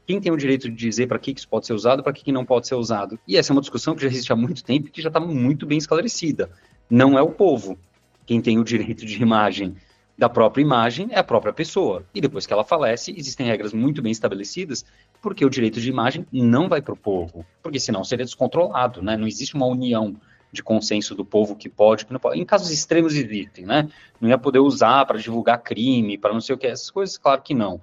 [0.09, 2.31] quem tem o direito de dizer para que isso pode ser usado, para que, que
[2.31, 3.19] não pode ser usado?
[3.27, 5.19] E essa é uma discussão que já existe há muito tempo e que já está
[5.19, 6.49] muito bem esclarecida.
[6.89, 7.77] Não é o povo.
[8.25, 9.75] Quem tem o direito de imagem
[10.17, 12.03] da própria imagem é a própria pessoa.
[12.11, 14.83] E depois que ela falece, existem regras muito bem estabelecidas,
[15.21, 19.15] porque o direito de imagem não vai para o povo, porque senão seria descontrolado, né?
[19.15, 20.15] Não existe uma união
[20.51, 22.39] de consenso do povo que pode, que não pode.
[22.39, 23.87] Em casos extremos existem, né?
[24.19, 27.43] Não ia poder usar para divulgar crime, para não sei o que, essas coisas, claro
[27.43, 27.79] que não.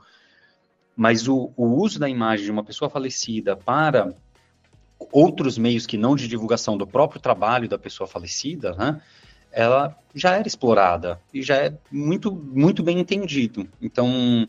[0.96, 4.14] Mas o, o uso da imagem de uma pessoa falecida para
[5.12, 9.00] outros meios que não de divulgação do próprio trabalho da pessoa falecida, né,
[9.52, 13.68] ela já era explorada e já é muito, muito bem entendido.
[13.80, 14.48] Então,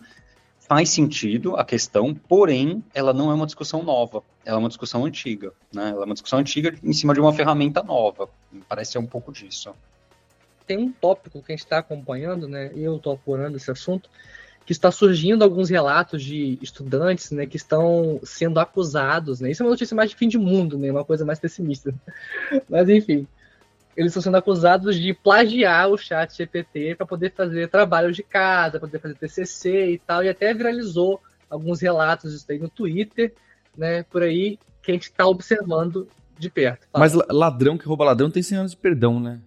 [0.68, 5.06] faz sentido a questão, porém, ela não é uma discussão nova, ela é uma discussão
[5.06, 5.54] antiga.
[5.74, 5.90] Né?
[5.92, 8.30] Ela é uma discussão antiga em cima de uma ferramenta nova.
[8.68, 9.74] Parece ser um pouco disso.
[10.66, 12.72] Tem um tópico que a gente está acompanhando, né?
[12.76, 14.10] E eu estou apurando esse assunto,
[14.68, 19.50] que está surgindo alguns relatos de estudantes, né, que estão sendo acusados, né?
[19.50, 20.92] Isso é uma notícia mais de fim de mundo, né?
[20.92, 21.96] Uma coisa mais pessimista.
[22.70, 23.26] Mas enfim,
[23.96, 28.78] eles estão sendo acusados de plagiar o chat GPT para poder fazer trabalho de casa,
[28.78, 33.34] poder fazer TCC e tal, e até viralizou alguns relatos disso aí no Twitter,
[33.78, 36.88] né, por aí, que a gente está observando de perto.
[36.94, 39.40] Mas ladrão que rouba ladrão tem 100 anos de perdão, né?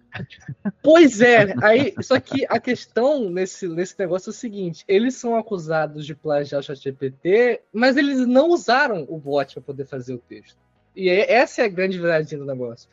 [0.83, 5.35] Pois é, aí, só que a questão nesse, nesse negócio é o seguinte: eles são
[5.35, 10.17] acusados de plagiar o ChatGPT, mas eles não usaram o bot para poder fazer o
[10.17, 10.57] texto.
[10.95, 12.89] E é, essa é a grande verdade do negócio.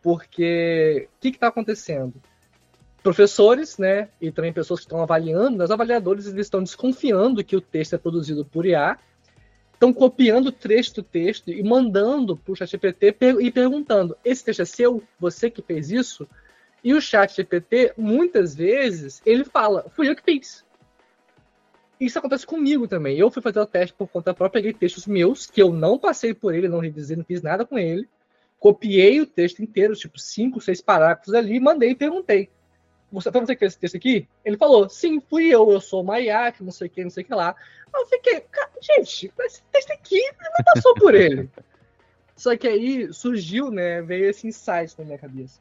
[0.00, 2.14] Porque o que está acontecendo?
[3.02, 7.60] Professores, né, e também pessoas que estão avaliando, os avaliadores eles estão desconfiando que o
[7.60, 8.96] texto é produzido por IA
[9.82, 14.64] estão copiando trecho do texto e mandando para o ChatGPT e perguntando: esse texto é
[14.64, 15.02] seu?
[15.18, 16.28] Você que fez isso?
[16.84, 20.64] E o ChatGPT, muitas vezes, ele fala: fui eu que fiz.
[21.98, 23.18] Isso acontece comigo também.
[23.18, 26.32] Eu fui fazer o teste por conta própria, peguei textos meus, que eu não passei
[26.32, 28.08] por ele, não revisei, não fiz nada com ele.
[28.58, 32.50] Copiei o texto inteiro, tipo, cinco, seis parágrafos ali, mandei e perguntei
[33.12, 34.26] você, foi você que esse texto aqui?
[34.44, 37.22] Ele falou, sim, fui eu, eu sou o Maiak, não sei o que, não sei
[37.22, 37.54] o que lá.
[37.94, 38.42] Eu fiquei,
[38.80, 41.50] gente, esse texto aqui não passou por ele.
[42.34, 45.60] Só que aí surgiu, né, veio esse insight na minha cabeça,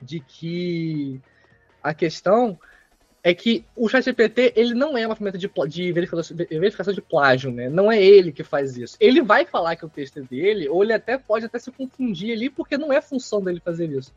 [0.00, 1.20] de que
[1.82, 2.58] a questão
[3.22, 7.52] é que o ChatGPT ele não é uma ferramenta de, de verificação, verificação, de plágio,
[7.52, 7.68] né?
[7.68, 8.96] Não é ele que faz isso.
[8.98, 12.32] Ele vai falar que o texto é dele, ou ele até pode até se confundir
[12.32, 14.12] ali, porque não é função dele fazer isso.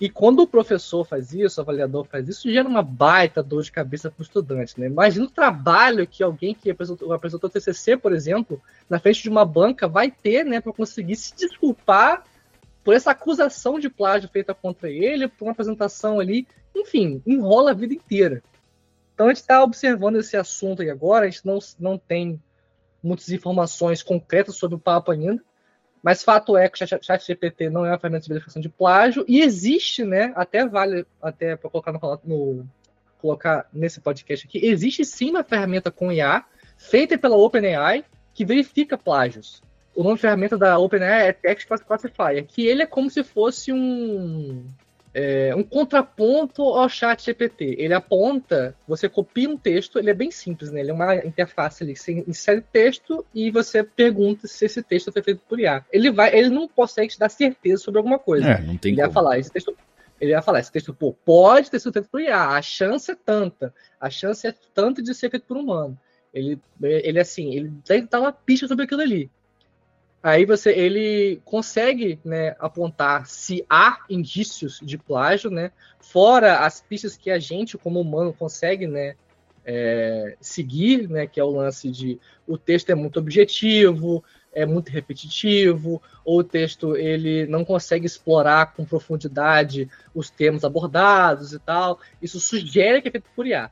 [0.00, 3.72] E quando o professor faz isso, o avaliador faz isso, gera uma baita dor de
[3.72, 4.78] cabeça para o estudante.
[4.78, 4.86] Né?
[4.86, 9.44] Imagina o trabalho que alguém que apresentou, apresentou TCC, por exemplo, na frente de uma
[9.44, 12.24] banca, vai ter né, para conseguir se desculpar
[12.84, 16.46] por essa acusação de plágio feita contra ele, por uma apresentação ali.
[16.74, 18.40] Enfim, enrola a vida inteira.
[19.14, 22.40] Então a gente está observando esse assunto aí agora, a gente não, não tem
[23.02, 25.42] muitas informações concretas sobre o papo ainda,
[26.02, 29.40] mas fato é que o ChatGPT não é uma ferramenta de verificação de plágio e
[29.40, 30.32] existe, né?
[30.36, 32.66] Até vale até para colocar no, no,
[33.20, 36.44] colocar nesse podcast aqui, existe sim uma ferramenta com IA
[36.76, 39.62] feita pela OpenAI que verifica plágios.
[39.94, 43.72] O nome da ferramenta da OpenAI é Text Classifier, que ele é como se fosse
[43.72, 44.64] um
[45.20, 47.74] é, um contraponto ao chat GPT.
[47.76, 50.78] Ele aponta, você copia um texto, ele é bem simples, né?
[50.78, 55.20] Ele é uma interface ali, você insere texto e você pergunta se esse texto foi
[55.20, 55.84] feito por IA.
[55.92, 58.48] Ele vai, ele não consegue te dar certeza sobre alguma coisa.
[58.48, 59.12] É, não tem ele como.
[59.12, 59.76] vai falar, esse texto
[60.20, 63.16] ele vai falar, esse texto pô, pode ter sido feito por IA, a chance é
[63.16, 65.98] tanta, a chance é tanta de ser feito por humano.
[66.32, 67.72] Ele, ele assim, ele
[68.08, 69.28] dar uma pista sobre aquilo ali.
[70.22, 75.70] Aí você, ele consegue né, apontar se há indícios de plágio, né?
[76.00, 79.14] Fora as pistas que a gente, como humano, consegue, né?
[79.64, 81.26] É, seguir, né?
[81.26, 86.44] Que é o lance de o texto é muito objetivo, é muito repetitivo, ou o
[86.44, 92.00] texto ele não consegue explorar com profundidade os temas abordados e tal.
[92.20, 93.70] Isso sugere que é feito por IA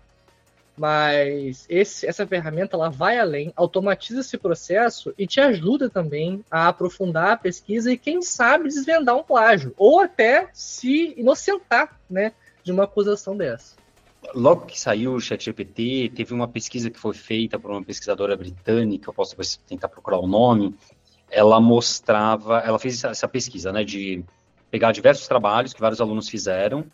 [0.77, 6.69] mas esse, essa ferramenta ela vai além, automatiza esse processo e te ajuda também a
[6.69, 12.73] aprofundar a pesquisa e quem sabe desvendar um plágio ou até se inocentar, né, de
[12.73, 13.77] uma acusação dessa.
[14.35, 19.09] Logo que saiu o ChatGPT, teve uma pesquisa que foi feita por uma pesquisadora britânica,
[19.09, 20.75] eu posso depois tentar procurar o nome.
[21.31, 24.25] Ela mostrava, ela fez essa pesquisa, né, de
[24.71, 26.85] pegar diversos trabalhos que vários alunos fizeram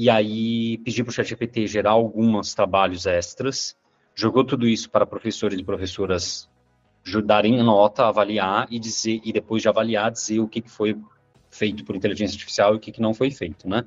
[0.00, 3.76] e aí pedi para o ChatGPT gerar alguns trabalhos extras,
[4.14, 6.48] jogou tudo isso para professores e professoras
[7.26, 10.96] darem nota, avaliar e dizer e depois de avaliar dizer o que, que foi
[11.50, 13.84] feito por inteligência artificial e o que, que não foi feito, né?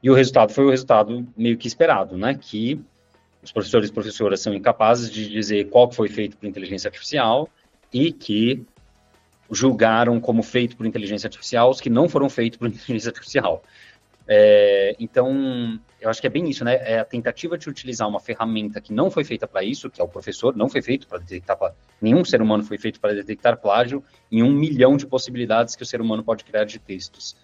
[0.00, 2.38] E o resultado foi o resultado meio que esperado, né?
[2.40, 2.80] Que
[3.42, 7.48] os professores e professoras são incapazes de dizer qual foi feito por inteligência artificial
[7.92, 8.64] e que
[9.50, 13.60] julgaram como feito por inteligência artificial os que não foram feitos por inteligência artificial.
[14.34, 16.76] É, então, eu acho que é bem isso, né?
[16.76, 20.04] É a tentativa de utilizar uma ferramenta que não foi feita para isso, que é
[20.04, 21.58] o professor, não foi feito para detectar.
[22.00, 25.86] Nenhum ser humano foi feito para detectar plágio em um milhão de possibilidades que o
[25.86, 27.36] ser humano pode criar de textos.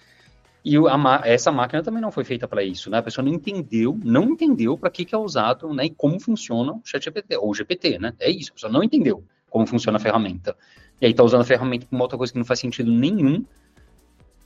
[0.65, 2.97] E a, essa máquina também não foi feita para isso, né?
[2.97, 5.85] A pessoa não entendeu, não entendeu para que, que é usado, né?
[5.85, 8.15] E como funciona o ChatGPT, ou o GPT, né?
[8.19, 10.57] É isso, a pessoa não entendeu como funciona a ferramenta.
[11.03, 13.45] E aí está usando a ferramenta para uma outra coisa que não faz sentido nenhum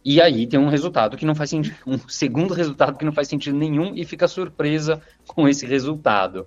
[0.04, 3.28] e aí tem um resultado que não faz sentido, um segundo resultado que não faz
[3.28, 6.46] sentido nenhum e fica surpresa com esse resultado.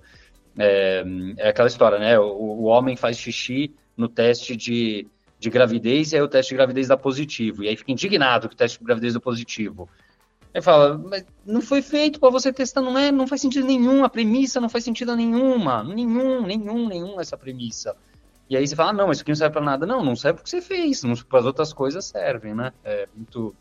[0.58, 1.04] É,
[1.38, 2.18] é aquela história, né?
[2.18, 5.06] O, o, homem faz xixi no teste de,
[5.38, 7.64] de gravidez e aí o teste de gravidez dá positivo.
[7.64, 9.88] E aí fica indignado que o teste de gravidez dá positivo.
[10.52, 13.12] Aí fala, mas não foi feito para você testar, não é?
[13.12, 15.82] Não faz sentido nenhum, a premissa não faz sentido nenhuma.
[15.82, 17.96] Nenhum, nenhum, nenhum essa premissa.
[18.48, 19.86] E aí você fala, ah, não, mas isso aqui não serve para nada.
[19.86, 22.72] Não, não serve porque você fez, para as outras coisas servem, né?
[22.84, 23.54] É muito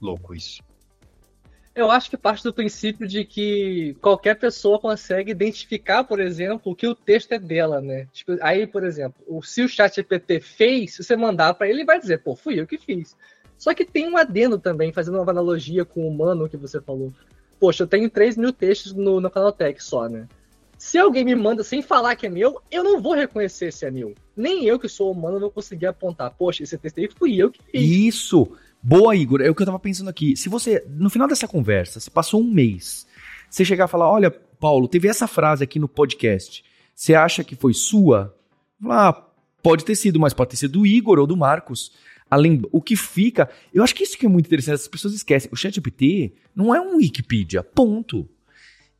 [0.00, 0.62] louco isso.
[1.74, 6.86] Eu acho que parte do princípio de que qualquer pessoa consegue identificar, por exemplo, que
[6.86, 8.08] o texto é dela, né?
[8.12, 11.84] Tipo, aí, por exemplo, se o chat GPT fez, se você mandar para ele, ele
[11.84, 13.14] vai dizer, pô, fui eu que fiz.
[13.58, 17.12] Só que tem um adendo também, fazendo uma analogia com o humano que você falou.
[17.60, 20.26] Poxa, eu tenho 3 mil textos no, no Canaltech só, né?
[20.78, 23.90] Se alguém me manda sem falar que é meu, eu não vou reconhecer se é
[23.90, 24.14] meu.
[24.36, 26.34] Nem eu que sou humano vou conseguir apontar.
[26.36, 28.14] Poxa, esse texto aí fui eu que fiz.
[28.14, 28.48] Isso!
[28.82, 29.40] Boa, Igor.
[29.40, 30.36] É o que eu tava pensando aqui.
[30.36, 33.06] Se você, no final dessa conversa, se passou um mês,
[33.50, 36.64] você chegar e falar: Olha, Paulo, teve essa frase aqui no podcast.
[36.94, 38.34] Você acha que foi sua?
[38.84, 39.26] Ah,
[39.62, 41.92] pode ter sido, mas pode ter sido do Igor ou do Marcos.
[42.30, 43.48] Além, o que fica.
[43.72, 45.50] Eu acho que isso que é muito interessante, as pessoas esquecem.
[45.52, 48.28] O ChatGPT não é um Wikipedia, ponto.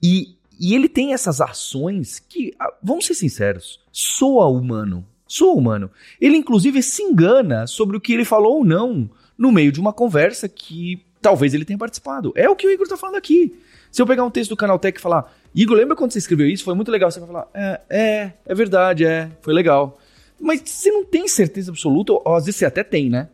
[0.03, 5.07] E e ele tem essas ações que, ah, vamos ser sinceros, soa humano.
[5.27, 5.91] Soa humano.
[6.21, 9.93] Ele, inclusive, se engana sobre o que ele falou ou não no meio de uma
[9.93, 12.33] conversa que talvez ele tenha participado.
[12.37, 13.59] É o que o Igor está falando aqui.
[13.91, 16.65] Se eu pegar um texto do Canaltech e falar, Igor, lembra quando você escreveu isso?
[16.65, 17.11] Foi muito legal.
[17.11, 19.99] Você vai falar, é, é, é verdade, é, foi legal.
[20.41, 23.29] Mas você não tem certeza absoluta, ou às vezes você até tem, né?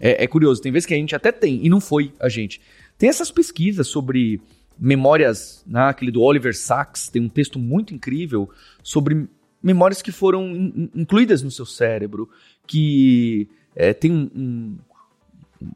[0.00, 2.60] É, é curioso, tem vezes que a gente até tem, e não foi a gente.
[2.98, 4.40] Tem essas pesquisas sobre
[4.78, 8.50] memórias, né, aquele do Oliver Sacks, tem um texto muito incrível
[8.82, 9.28] sobre
[9.62, 12.28] memórias que foram in incluídas no seu cérebro,
[12.66, 14.78] que é, tem um, um,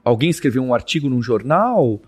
[0.05, 2.01] alguém escreveu um artigo num jornal,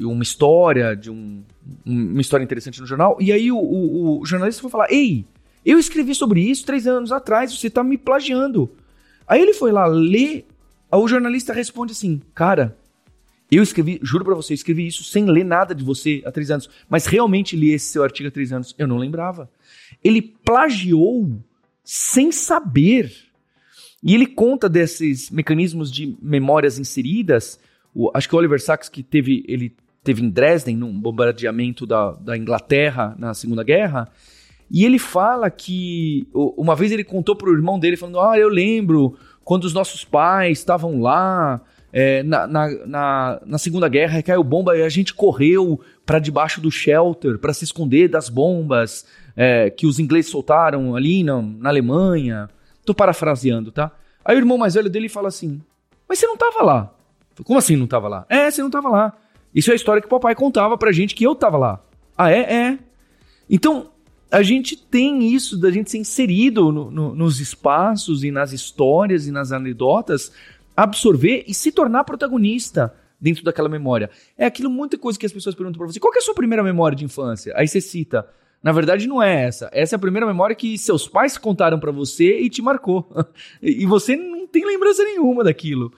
[0.00, 1.42] uma história de um,
[1.84, 5.24] uma história interessante no jornal, e aí o, o, o jornalista foi falar, ei,
[5.64, 8.70] eu escrevi sobre isso três anos atrás, você está me plagiando.
[9.26, 10.46] Aí ele foi lá ler,
[10.90, 12.76] o jornalista responde assim, cara,
[13.56, 16.50] eu escrevi, juro para você, eu escrevi isso sem ler nada de você há três
[16.50, 18.74] anos, mas realmente li esse seu artigo há três anos.
[18.78, 19.50] Eu não lembrava.
[20.02, 21.38] Ele plagiou
[21.84, 23.12] sem saber.
[24.02, 27.60] E ele conta desses mecanismos de memórias inseridas.
[27.94, 32.12] O, acho que o Oliver Sacks que teve, ele teve em Dresden, num bombardeamento da,
[32.12, 34.10] da Inglaterra na Segunda Guerra.
[34.70, 39.14] E ele fala que uma vez ele contou pro irmão dele, falando: Ah, eu lembro
[39.44, 41.60] quando os nossos pais estavam lá
[41.92, 46.60] é, na, na, na, na, Segunda Guerra, caiu bomba e a gente correu para debaixo
[46.60, 51.68] do shelter para se esconder das bombas é, que os ingleses soltaram ali na, na
[51.68, 52.48] Alemanha.
[52.84, 53.92] Tô parafraseando, tá?
[54.24, 55.60] Aí o irmão mais velho dele fala assim:
[56.08, 56.94] Mas você não tava lá?
[57.44, 58.26] Como assim não tava lá?
[58.28, 59.12] É, você não tava lá.
[59.54, 61.80] Isso é a história que o papai contava pra gente que eu tava lá.
[62.16, 62.40] Ah, é?
[62.40, 62.78] É.
[63.50, 63.90] Então,
[64.30, 69.26] a gente tem isso da gente ser inserido no, no, nos espaços e nas histórias
[69.26, 70.32] e nas anedotas,
[70.76, 74.10] absorver e se tornar protagonista dentro daquela memória.
[74.36, 76.62] É aquilo, muita coisa que as pessoas perguntam pra você: qual é a sua primeira
[76.62, 77.52] memória de infância?
[77.56, 78.26] Aí você cita.
[78.62, 79.68] Na verdade, não é essa.
[79.72, 83.08] Essa é a primeira memória que seus pais contaram para você e te marcou.
[83.60, 85.92] e você não tem lembrança nenhuma daquilo.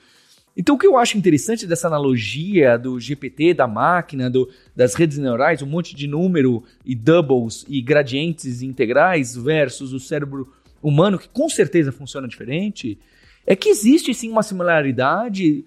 [0.56, 5.18] Então, o que eu acho interessante dessa analogia do GPT, da máquina, do, das redes
[5.18, 11.28] neurais, um monte de número e doubles e gradientes integrais versus o cérebro humano, que
[11.28, 12.98] com certeza funciona diferente,
[13.46, 15.64] é que existe sim uma similaridade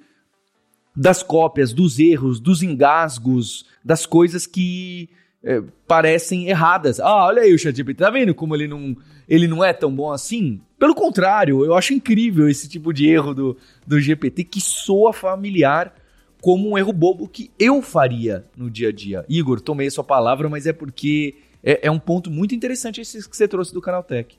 [0.95, 5.09] das cópias, dos erros, dos engasgos, das coisas que
[5.43, 6.99] é, parecem erradas.
[6.99, 8.97] Ah, olha aí o ChatGPT, tá vendo como ele não,
[9.29, 10.59] ele não é tão bom assim?
[10.79, 15.93] Pelo contrário, eu acho incrível esse tipo de erro do, do GPT que soa familiar
[16.41, 19.25] como um erro bobo que eu faria no dia a dia.
[19.29, 23.27] Igor, tomei a sua palavra, mas é porque é, é um ponto muito interessante esse
[23.27, 24.37] que você trouxe do Canaltech.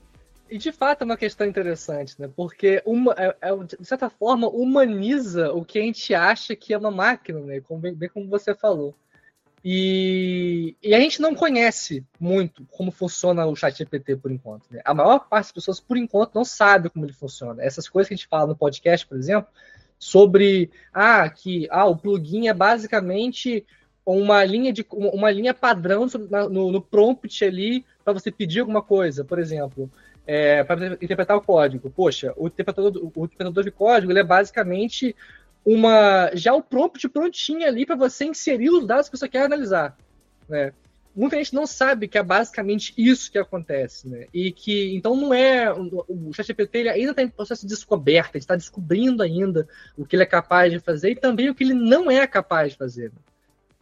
[0.51, 2.29] E de fato é uma questão interessante, né?
[2.35, 6.79] Porque uma, é, é, de certa forma humaniza o que a gente acha que é
[6.79, 7.61] uma máquina, né?
[7.61, 8.95] Como, bem, bem como você falou.
[9.65, 14.65] E, e, a gente não conhece muito como funciona o chat GPT por enquanto.
[14.71, 14.81] Né?
[14.85, 17.63] A maior parte das pessoas, por enquanto, não sabe como ele funciona.
[17.63, 19.51] Essas coisas que a gente fala no podcast, por exemplo,
[19.99, 23.67] sobre ah, que ah, o plugin é basicamente
[24.07, 26.07] uma linha de uma linha padrão
[26.51, 29.91] no, no prompt ali para você pedir alguma coisa, por exemplo,
[30.29, 31.89] é, para interpretar o código.
[31.89, 35.17] Poxa, o interpretador, o interpretador de código ele é basicamente
[35.65, 39.97] uma já o prompt prontinho ali para você inserir os dados que você quer analisar,
[40.47, 40.75] né?
[41.17, 44.27] Muita gente não sabe que é basicamente isso que acontece, né?
[44.33, 49.23] E que então não é o ChatGPT ainda está em processo de descoberta, está descobrindo
[49.23, 49.67] ainda
[49.97, 52.73] o que ele é capaz de fazer e também o que ele não é capaz
[52.73, 53.09] de fazer.
[53.09, 53.19] Né?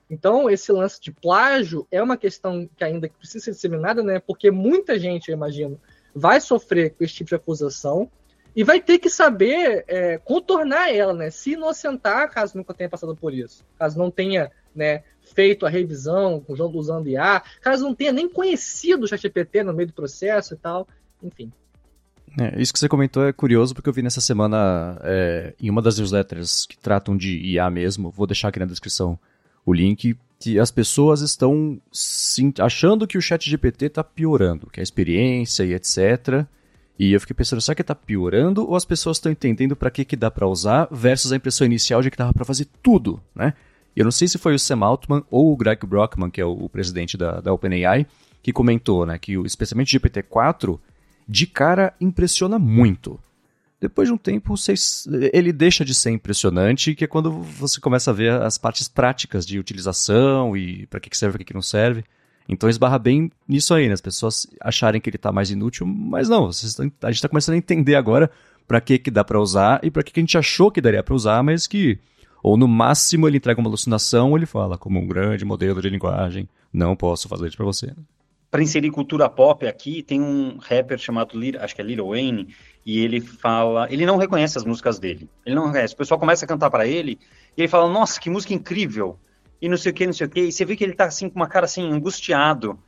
[0.09, 4.21] Então esse lance de plágio é uma questão que ainda precisa ser disseminada, né?
[4.21, 5.81] Porque muita gente, eu imagino,
[6.17, 8.11] vai sofrer com esse tipo de acusação
[8.55, 11.29] e vai ter que saber é, contornar ela, né?
[11.29, 13.63] Se inocentar, caso nunca tenha passado por isso.
[13.79, 15.03] Caso não tenha né,
[15.35, 19.93] feito a revisão usando IA, caso não tenha nem conhecido o ChatGPT no meio do
[19.93, 20.89] processo e tal,
[21.23, 21.53] enfim.
[22.41, 25.83] É, isso que você comentou é curioso porque eu vi nessa semana é, em uma
[25.83, 29.19] das newsletters que tratam de IA mesmo, vou deixar aqui na descrição
[29.67, 31.81] o link, que as pessoas estão
[32.61, 36.47] achando que o chat GPT está piorando, que a experiência e etc.
[36.99, 40.05] E eu fiquei pensando, será que está piorando ou as pessoas estão entendendo para que,
[40.05, 43.53] que dá para usar versus a impressão inicial de que dava para fazer tudo, né?
[43.95, 46.69] Eu não sei se foi o Sam Altman ou o Greg Brockman, que é o,
[46.69, 48.07] presidente da, da OpenAI,
[48.43, 50.79] que comentou, né, que especialmente o GPT-4
[51.27, 53.19] de cara impressiona muito.
[53.79, 54.55] Depois de um tempo,
[55.33, 59.45] ele deixa de ser impressionante, que é quando você começa a ver as partes práticas
[59.45, 62.03] de utilização e para que, serve para que, não serve.
[62.49, 63.93] Então esbarra bem nisso aí, né?
[63.93, 67.59] As pessoas acharem que ele está mais inútil, mas não, a gente está começando a
[67.59, 68.31] entender agora
[68.67, 71.03] para que, que dá para usar e para que, que a gente achou que daria
[71.03, 71.99] para usar, mas que
[72.43, 75.91] ou no máximo ele entrega uma alucinação ou ele fala como um grande modelo de
[75.91, 77.93] linguagem, não posso fazer isso para você.
[78.51, 83.01] Para inserir cultura pop aqui, tem um rapper chamado, acho que é Lil Wayne, e
[83.01, 85.29] ele fala, ele não reconhece as músicas dele.
[85.45, 85.95] Ele não reconhece.
[85.95, 87.19] O pessoal começa a cantar para ele
[87.57, 89.19] e ele fala: "Nossa, que música incrível!"
[89.61, 90.41] e não sei o que, não sei o que.
[90.41, 92.79] E você vê que ele tá assim com uma cara assim, angustiado.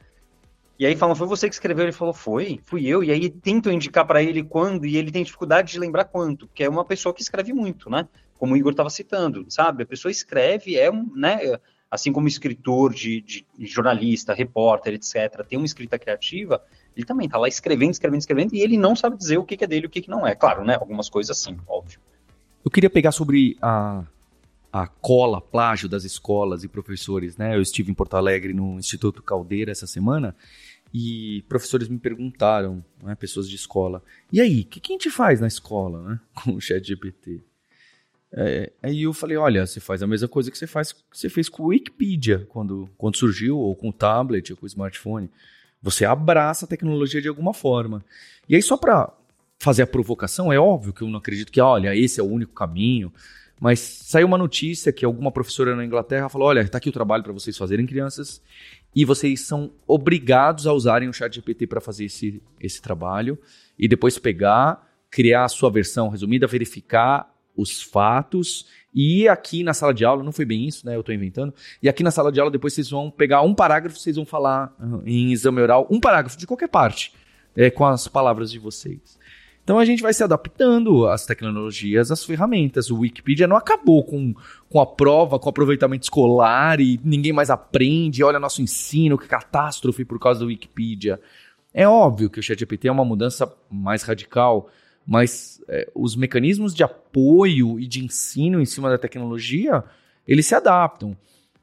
[0.79, 1.85] E aí falam, foi você que escreveu?
[1.85, 3.03] Ele falou, foi, fui eu.
[3.03, 6.63] E aí tentam indicar para ele quando, e ele tem dificuldade de lembrar quanto, porque
[6.63, 8.07] é uma pessoa que escreve muito, né?
[8.39, 9.83] Como o Igor estava citando, sabe?
[9.83, 11.59] A pessoa escreve, é um, né?
[11.91, 16.63] Assim como escritor, de, de, jornalista, repórter, etc., tem uma escrita criativa,
[16.95, 19.65] ele também está lá escrevendo, escrevendo, escrevendo, e ele não sabe dizer o que, que
[19.65, 20.35] é dele e o que, que não é.
[20.35, 20.75] Claro, né?
[20.75, 21.99] Algumas coisas sim, óbvio.
[22.65, 24.05] Eu queria pegar sobre a
[24.71, 27.57] a cola, plágio das escolas e professores, né?
[27.57, 30.37] Eu estive em Porto Alegre no Instituto Caldeira essa semana
[30.93, 35.11] e professores me perguntaram, né, pessoas de escola, e aí, o que, que, a gente
[35.11, 37.43] faz na escola, né, com o chat GPT?
[38.33, 41.49] É, aí eu falei, olha, você faz a mesma coisa que você faz, você fez
[41.49, 45.31] com o Wikipedia quando, quando surgiu, ou com o tablet, ou com o smartphone.
[45.81, 48.05] Você abraça a tecnologia de alguma forma.
[48.49, 49.13] E aí, só para
[49.59, 52.53] fazer a provocação, é óbvio que eu não acredito que, olha, esse é o único
[52.53, 53.13] caminho.
[53.61, 57.25] mas saiu uma notícia que alguma professora na Inglaterra falou: olha, tá aqui o trabalho
[57.25, 58.43] para vocês fazerem, crianças,
[58.95, 63.39] e vocês são obrigados a usarem o chat GPT para fazer esse, esse trabalho,
[63.79, 69.93] e depois pegar, criar a sua versão resumida, verificar os fatos, e aqui na sala
[69.93, 70.97] de aula, não foi bem isso, né?
[70.97, 71.53] Eu estou inventando.
[71.83, 74.75] E aqui na sala de aula, depois vocês vão pegar um parágrafo, vocês vão falar
[75.05, 77.13] em exame oral, um parágrafo de qualquer parte,
[77.55, 79.19] é, com as palavras de vocês.
[79.69, 82.91] Então a gente vai se adaptando às tecnologias, às ferramentas.
[82.91, 84.35] O Wikipedia não acabou com,
[84.67, 88.25] com a prova, com o aproveitamento escolar e ninguém mais aprende.
[88.25, 91.21] Olha nosso ensino, que catástrofe por causa do Wikipedia.
[91.75, 94.71] É óbvio que o ChatGPT é uma mudança mais radical,
[95.09, 99.83] mas é, os mecanismos de apoio e de ensino em cima da tecnologia,
[100.27, 101.17] eles se adaptam.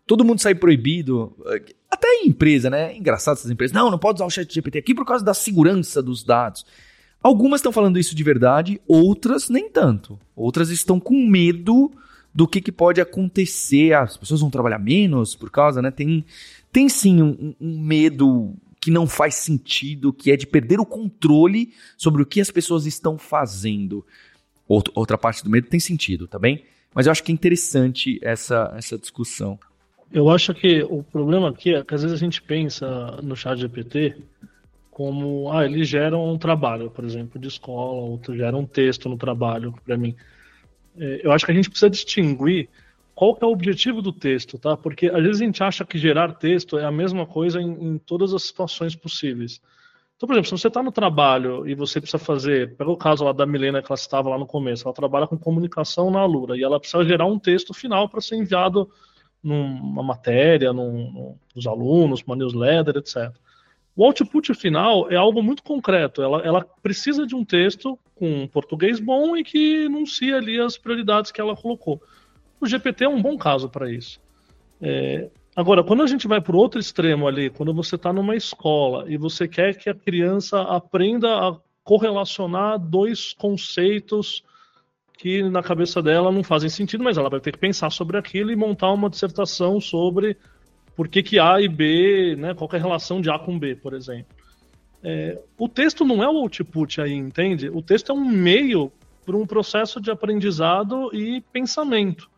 [0.08, 1.32] Todo mundo sai proibido,
[1.90, 2.92] até em empresa, né?
[2.92, 3.72] É engraçado essas empresas.
[3.72, 6.66] Não, não pode usar o ChatGPT aqui por causa da segurança dos dados.
[7.22, 10.20] Algumas estão falando isso de verdade, outras nem tanto.
[10.36, 11.92] Outras estão com medo
[12.34, 13.94] do que, que pode acontecer.
[13.94, 15.92] Ah, as pessoas vão trabalhar menos por causa, né?
[15.92, 16.26] Tem,
[16.72, 18.56] tem sim um, um medo
[18.86, 22.86] que não faz sentido, que é de perder o controle sobre o que as pessoas
[22.86, 24.06] estão fazendo.
[24.68, 26.64] Outra parte do medo tem sentido, tá bem?
[26.94, 29.60] Mas eu acho que é interessante essa, essa discussão.
[30.14, 33.58] Eu acho que o problema aqui é que às vezes a gente pensa no chat
[33.58, 34.18] GPT
[34.92, 39.18] como, ah, eles geram um trabalho, por exemplo, de escola, ou geram um texto no
[39.18, 40.16] trabalho para mim.
[40.96, 42.70] É, eu acho que a gente precisa distinguir
[43.16, 44.76] qual é o objetivo do texto, tá?
[44.76, 47.98] Porque às vezes a gente acha que gerar texto é a mesma coisa em, em
[47.98, 49.62] todas as situações possíveis.
[50.18, 53.24] Então, por exemplo, se você está no trabalho e você precisa fazer, pega o caso
[53.24, 56.58] lá da Milena que ela estava lá no começo, ela trabalha com comunicação na Alura
[56.58, 58.90] e ela precisa gerar um texto final para ser enviado
[59.42, 63.34] numa matéria, num, nos alunos, uma newsletter, etc.
[63.96, 66.22] O output final é algo muito concreto.
[66.22, 71.32] Ela, ela precisa de um texto com português bom e que anuncie ali as prioridades
[71.32, 72.02] que ela colocou.
[72.66, 74.20] O GPT é um bom caso para isso.
[74.82, 78.36] É, agora, quando a gente vai para o outro extremo ali, quando você está numa
[78.36, 84.44] escola e você quer que a criança aprenda a correlacionar dois conceitos
[85.16, 88.52] que na cabeça dela não fazem sentido, mas ela vai ter que pensar sobre aquilo
[88.52, 90.36] e montar uma dissertação sobre
[90.96, 93.76] por que, que A e B, né, qual é a relação de A com B,
[93.76, 94.36] por exemplo.
[95.04, 97.70] É, o texto não é o output aí, entende?
[97.70, 98.92] O texto é um meio
[99.24, 102.34] para um processo de aprendizado e pensamento.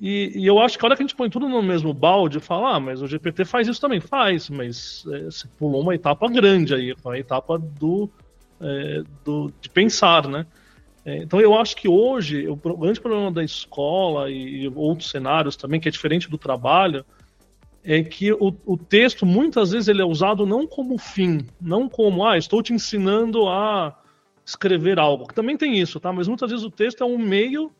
[0.00, 2.40] E, e, eu acho que a hora que a gente põe tudo no mesmo balde,
[2.40, 4.00] fala, ah, mas o GPT faz isso também.
[4.00, 8.08] Faz, mas é, você pulou uma etapa grande aí, a etapa do,
[8.60, 10.46] é, do, de pensar, né?
[11.04, 15.56] É, então eu acho que hoje o grande problema da escola e, e outros cenários
[15.56, 17.04] também, que é diferente do trabalho,
[17.84, 22.26] é que o, o, texto muitas vezes ele é usado não como fim, não como
[22.26, 23.98] ah, estou te ensinando a
[24.44, 25.26] escrever algo.
[25.26, 26.12] Que também tem isso, tá?
[26.12, 27.70] Mas muitas vezes o texto é um meio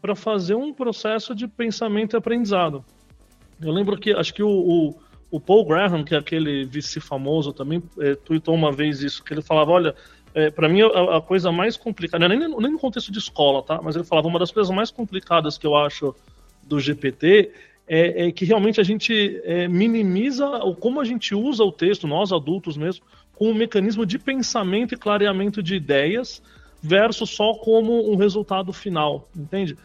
[0.00, 2.84] para fazer um processo de pensamento e aprendizado.
[3.60, 4.94] Eu lembro que acho que o, o,
[5.30, 9.32] o Paul Graham, que é aquele vice famoso, também é, tweetou uma vez isso, que
[9.32, 9.94] ele falava, olha,
[10.34, 13.80] é, para mim a, a, coisa mais complicada, nem, nem no contexto de escola, tá?
[13.82, 16.14] Mas ele falava uma das coisas mais complicadas que eu acho
[16.62, 17.52] do GPT
[17.88, 22.06] é, é que realmente a gente é, minimiza ou como a gente usa o texto,
[22.06, 26.42] nós adultos mesmo, como um mecanismo de pensamento e clareamento de ideias
[26.86, 29.76] versus só como um resultado final, entende?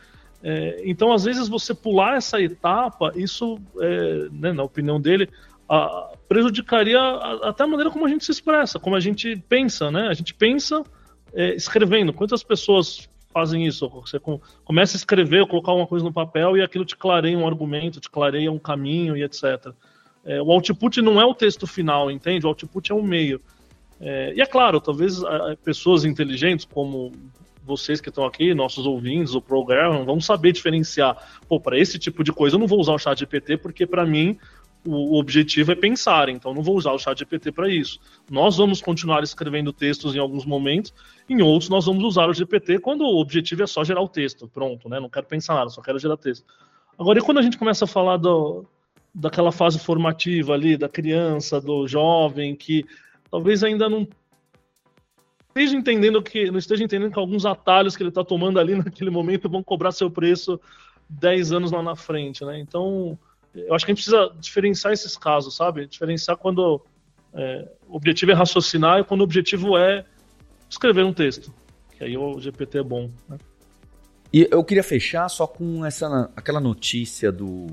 [0.43, 5.29] É, então, às vezes, você pular essa etapa, isso, é, né, na opinião dele,
[5.69, 9.91] a, prejudicaria a, até a maneira como a gente se expressa, como a gente pensa,
[9.91, 10.07] né?
[10.07, 10.83] A gente pensa
[11.33, 12.11] é, escrevendo.
[12.11, 13.87] Quantas pessoas fazem isso.
[13.89, 14.19] Você
[14.63, 18.09] começa a escrever colocar uma coisa no papel e aquilo te clareia um argumento, te
[18.09, 19.73] clareia um caminho e etc.
[20.23, 22.45] É, o output não é o texto final, entende?
[22.45, 23.41] O output é um meio.
[24.01, 25.21] É, e é claro, talvez
[25.63, 27.11] pessoas inteligentes como
[27.63, 31.15] vocês que estão aqui, nossos ouvintes, o programa, vão saber diferenciar.
[31.47, 34.05] Pô, para esse tipo de coisa eu não vou usar o chat GPT porque para
[34.05, 34.37] mim
[34.83, 37.99] o objetivo é pensar, então não vou usar o chat GPT para isso.
[38.29, 40.91] Nós vamos continuar escrevendo textos em alguns momentos,
[41.29, 44.47] em outros nós vamos usar o GPT quando o objetivo é só gerar o texto,
[44.47, 44.99] pronto, né?
[44.99, 46.45] Não quero pensar nada, só quero gerar texto.
[46.97, 48.65] Agora, e quando a gente começa a falar do,
[49.13, 52.83] daquela fase formativa ali, da criança, do jovem, que
[53.31, 54.07] talvez ainda não
[55.47, 59.09] esteja entendendo que não esteja entendendo que alguns atalhos que ele está tomando ali naquele
[59.09, 60.59] momento vão cobrar seu preço
[61.09, 62.59] 10 anos lá na frente, né?
[62.59, 63.17] Então,
[63.53, 65.87] eu acho que a gente precisa diferenciar esses casos, sabe?
[65.87, 66.81] Diferenciar quando
[67.33, 70.05] é, o objetivo é raciocinar e quando o objetivo é
[70.69, 71.53] escrever um texto.
[71.97, 73.11] Que aí o GPT é bom.
[73.27, 73.37] Né?
[74.31, 77.67] E eu queria fechar só com essa, aquela notícia do,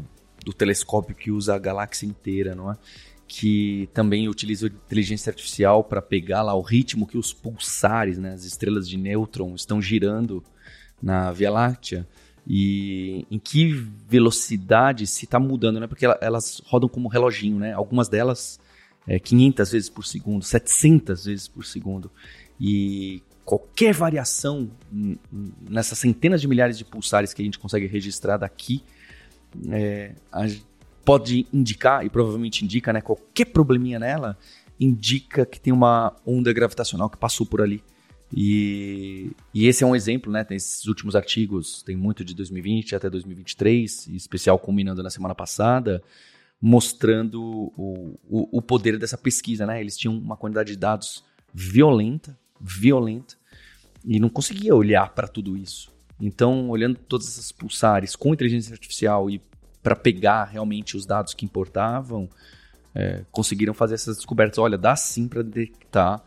[0.44, 2.76] do telescópio que usa a galáxia inteira, não é?
[3.28, 8.44] Que também utiliza inteligência artificial para pegar lá o ritmo que os pulsares, né, as
[8.44, 10.42] estrelas de nêutron, estão girando
[11.00, 12.06] na Via Láctea.
[12.50, 13.70] e em que
[14.08, 15.86] velocidade se está mudando, né?
[15.86, 17.74] Porque elas rodam como reloginho, né?
[17.74, 18.58] Algumas delas
[19.06, 22.10] é, 500 vezes por segundo, 700 vezes por segundo.
[22.58, 24.70] E qualquer variação
[25.68, 28.82] nessas centenas de milhares de pulsares que a gente consegue registrar daqui
[29.70, 30.14] é,
[31.08, 33.00] pode indicar, e provavelmente indica, né?
[33.00, 34.36] Qualquer probleminha nela
[34.78, 37.82] indica que tem uma onda gravitacional que passou por ali.
[38.30, 40.44] E, e, esse é um exemplo, né?
[40.44, 46.02] Tem esses últimos artigos, tem muito de 2020 até 2023, especial culminando na semana passada,
[46.60, 49.80] mostrando o, o, o, poder dessa pesquisa, né?
[49.80, 53.34] Eles tinham uma quantidade de dados violenta, violenta,
[54.04, 55.90] e não conseguia olhar para tudo isso.
[56.20, 59.40] Então, olhando todas essas pulsares com inteligência artificial e
[59.88, 62.28] para pegar realmente os dados que importavam,
[62.94, 64.58] é, conseguiram fazer essas descobertas.
[64.58, 66.22] Olha, dá sim para detectar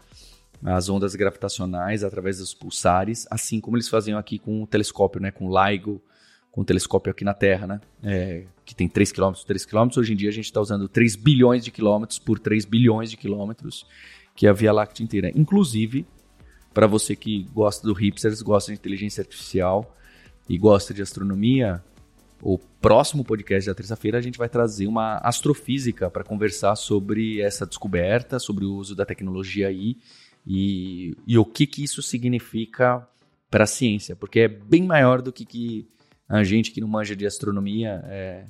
[0.66, 5.30] as ondas gravitacionais através dos pulsares, assim como eles faziam aqui com o telescópio, né,
[5.30, 6.02] com o LIGO,
[6.52, 7.82] com o telescópio aqui na Terra, né?
[8.02, 9.90] É, que tem 3 km, 3 km.
[9.96, 13.16] Hoje em dia a gente está usando 3 bilhões de quilômetros por 3 bilhões de
[13.18, 13.86] quilômetros,
[14.36, 15.32] que é a Via Láctea inteira.
[15.36, 16.04] Inclusive,
[16.74, 19.96] para você que gosta do hipsters, gosta de inteligência artificial
[20.50, 21.84] e gosta de astronomia,
[22.42, 27.66] o próximo podcast da terça-feira a gente vai trazer uma astrofísica para conversar sobre essa
[27.66, 29.98] descoberta, sobre o uso da tecnologia aí
[30.46, 33.08] e, e o que, que isso significa
[33.50, 35.88] para a ciência, porque é bem maior do que, que
[36.28, 38.46] a gente que não manja de astronomia é,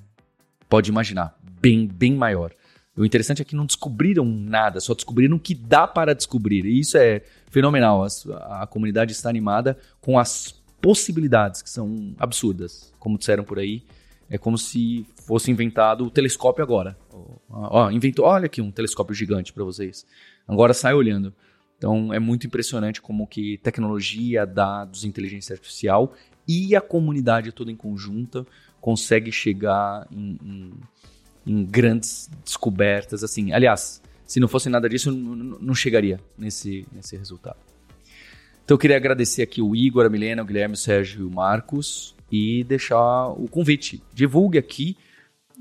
[0.69, 1.37] pode imaginar.
[1.59, 2.53] Bem, bem maior.
[2.95, 6.65] O interessante é que não descobriram nada, só descobriram o que dá para descobrir.
[6.65, 8.05] E isso é fenomenal.
[8.05, 12.93] A, a comunidade está animada com as possibilidades, que são absurdas.
[12.99, 13.83] Como disseram por aí,
[14.29, 16.97] é como se fosse inventado o telescópio agora.
[17.49, 20.05] Ó, inventou, olha aqui um telescópio gigante para vocês.
[20.47, 21.33] Agora sai olhando.
[21.77, 26.13] Então é muito impressionante como que tecnologia, dados, inteligência artificial
[26.47, 28.45] e a comunidade toda em conjunta
[28.79, 30.73] consegue chegar em, em,
[31.45, 33.23] em grandes descobertas.
[33.23, 37.57] Assim, aliás, se não fosse nada disso, não chegaria nesse, nesse resultado.
[38.63, 41.31] Então eu queria agradecer aqui o Igor, a Milena, o Guilherme, o Sérgio e o
[41.31, 44.01] Marcos e deixar o convite.
[44.13, 44.95] Divulgue aqui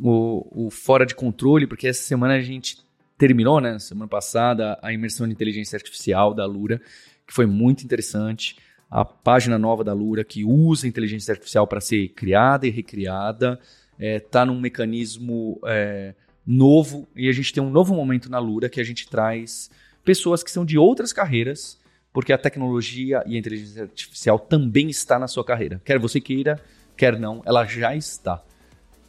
[0.01, 2.79] o, o Fora de Controle, porque essa semana a gente
[3.19, 6.81] terminou, né, semana passada, a imersão de inteligência artificial da Lura,
[7.27, 8.57] que foi muito interessante.
[8.91, 13.61] A página nova da Lura que usa inteligência artificial para ser criada e recriada,
[13.99, 16.15] está é, tá num mecanismo é,
[16.47, 17.07] novo.
[17.15, 19.71] E a gente tem um novo momento na Lura que a gente traz
[20.05, 21.79] pessoas que são de outras carreiras,
[22.13, 25.81] porque a tecnologia e a inteligência artificial também está na sua carreira.
[25.85, 26.61] Quer você queira,
[26.97, 28.43] quer não, ela já está.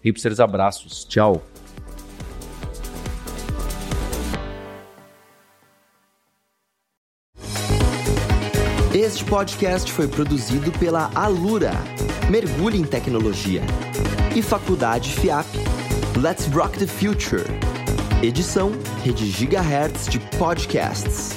[0.03, 1.05] Hipsters, abraços.
[1.05, 1.43] Tchau.
[8.93, 11.71] Este podcast foi produzido pela Alura,
[12.29, 13.61] Mergulhe em Tecnologia,
[14.35, 15.47] e Faculdade FIAP.
[16.21, 17.45] Let's Rock the Future.
[18.21, 18.71] Edição
[19.03, 21.31] Rede Gigahertz de Podcasts.